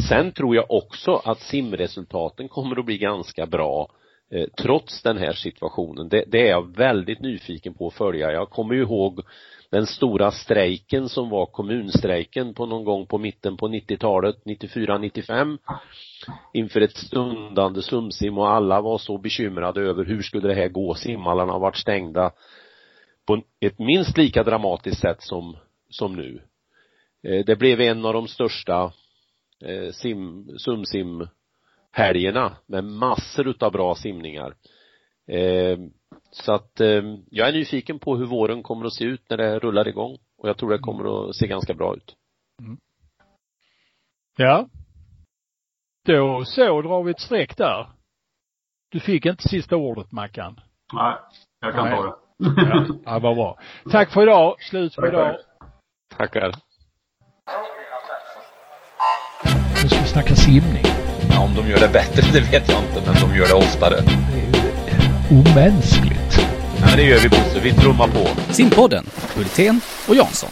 Sen 0.09 0.33
tror 0.33 0.57
jag 0.57 0.71
också 0.71 1.23
att 1.25 1.41
simresultaten 1.41 2.49
kommer 2.49 2.79
att 2.79 2.85
bli 2.85 2.99
ganska 2.99 3.47
bra 3.47 3.89
eh, 4.31 4.47
trots 4.63 5.03
den 5.03 5.19
här 5.19 5.33
situationen. 5.33 6.09
Det, 6.09 6.25
det 6.27 6.41
är 6.41 6.51
jag 6.51 6.77
väldigt 6.77 7.21
nyfiken 7.21 7.75
på 7.75 7.87
att 7.87 7.95
följa. 7.95 8.33
Jag 8.33 8.51
kommer 8.51 8.75
ju 8.75 8.83
ihåg 8.83 9.21
den 9.71 9.87
stora 9.87 10.31
strejken 10.31 11.09
som 11.09 11.31
var 11.31 11.47
kommunstrejken 11.47 12.55
på 12.55 12.67
någon 12.67 12.85
gång 12.85 13.07
på 13.07 13.19
mitten 13.19 13.57
på 13.57 13.69
90-talet, 13.69 14.37
94-95 14.45 15.59
inför 16.53 16.81
ett 16.81 16.97
stundande 16.97 17.83
sumsim 17.83 18.39
och 18.39 18.51
alla 18.51 18.81
var 18.81 18.99
så 18.99 19.19
bekymrade 19.19 19.81
över 19.81 20.05
hur 20.05 20.23
skulle 20.23 20.49
det 20.49 20.55
här 20.55 20.69
gå, 20.69 20.95
simhallarna 20.95 21.53
har 21.53 21.61
varit 21.61 21.77
stängda 21.77 22.33
på 23.27 23.43
ett 23.61 23.79
minst 23.79 24.17
lika 24.19 24.43
dramatiskt 24.43 25.01
sätt 25.01 25.23
som, 25.23 25.57
som 25.89 26.17
nu. 26.17 26.43
Eh, 27.23 27.45
Det 27.45 27.57
blev 27.57 27.81
en 27.81 28.05
av 28.05 28.13
de 28.13 28.29
största 28.29 28.93
eh, 29.65 29.93
sim, 29.93 30.49
sumsim 30.59 31.29
helgerna 31.93 32.57
med 32.67 32.85
massor 32.85 33.49
utav 33.49 33.73
bra 33.73 33.95
simningar. 33.95 34.55
Eh, 35.29 35.79
så 36.31 36.53
att 36.53 36.81
jag 37.31 37.49
är 37.49 37.53
nyfiken 37.53 37.99
på 37.99 38.17
hur 38.17 38.27
våren 38.27 38.63
kommer 38.63 38.87
att 38.87 38.95
se 38.95 39.05
ut 39.05 39.31
när 39.31 39.37
det 39.37 39.59
rullar 39.59 39.89
igång 39.89 40.19
och 40.39 40.49
jag 40.49 40.59
tror 40.59 40.71
det 40.71 40.79
kommer 40.79 41.29
att 41.29 41.37
se 41.37 41.47
ganska 41.47 41.75
bra 41.75 41.97
ut. 41.97 42.17
ja. 44.37 44.69
Då 46.07 46.45
så 46.45 46.83
drar 46.83 47.03
vi 47.03 47.11
ett 47.11 47.21
streck 47.21 47.57
där. 47.57 47.91
Du 48.91 49.01
fick 49.01 49.27
inte 49.27 49.49
sista 49.49 49.77
ordet 49.77 50.13
Mackan. 50.13 50.61
Nej, 50.93 51.17
jag 51.61 51.75
kan 51.75 51.85
Nej. 51.85 51.97
ta 51.97 52.03
det. 52.03 52.15
Ja, 52.39 52.87
ja 53.05 53.19
vad 53.19 53.37
bra. 53.37 53.59
Tack 53.91 54.13
för 54.13 54.23
idag. 54.23 54.63
Slut 54.63 54.95
för 54.95 55.09
idag. 55.09 55.37
Tackar. 56.15 56.55
Nu 59.83 59.89
ska 59.89 60.01
vi 60.01 60.09
snacka 60.09 60.35
simning. 60.37 60.85
Ja, 61.31 61.41
om 61.41 61.55
de 61.55 61.71
gör 61.71 61.79
det 61.79 61.89
bättre, 61.89 62.23
det 62.33 62.41
vet 62.41 62.69
jag 62.69 62.79
inte, 62.79 63.03
men 63.07 63.15
de 63.31 63.37
gör 63.39 63.47
det 63.47 63.55
oftare. 63.55 63.97
Det 64.01 64.91
är 64.91 65.41
omänskligt. 65.41 66.39
Ja, 66.81 66.87
men 66.87 66.97
det 66.97 67.03
gör 67.03 67.19
vi 67.19 67.29
Bosse, 67.29 67.61
vi 67.63 67.73
trummar 67.73 68.09
på. 68.09 68.53
Simpodden, 68.53 69.07
Hultén 69.37 69.81
och 70.09 70.15
Jansson. 70.17 70.51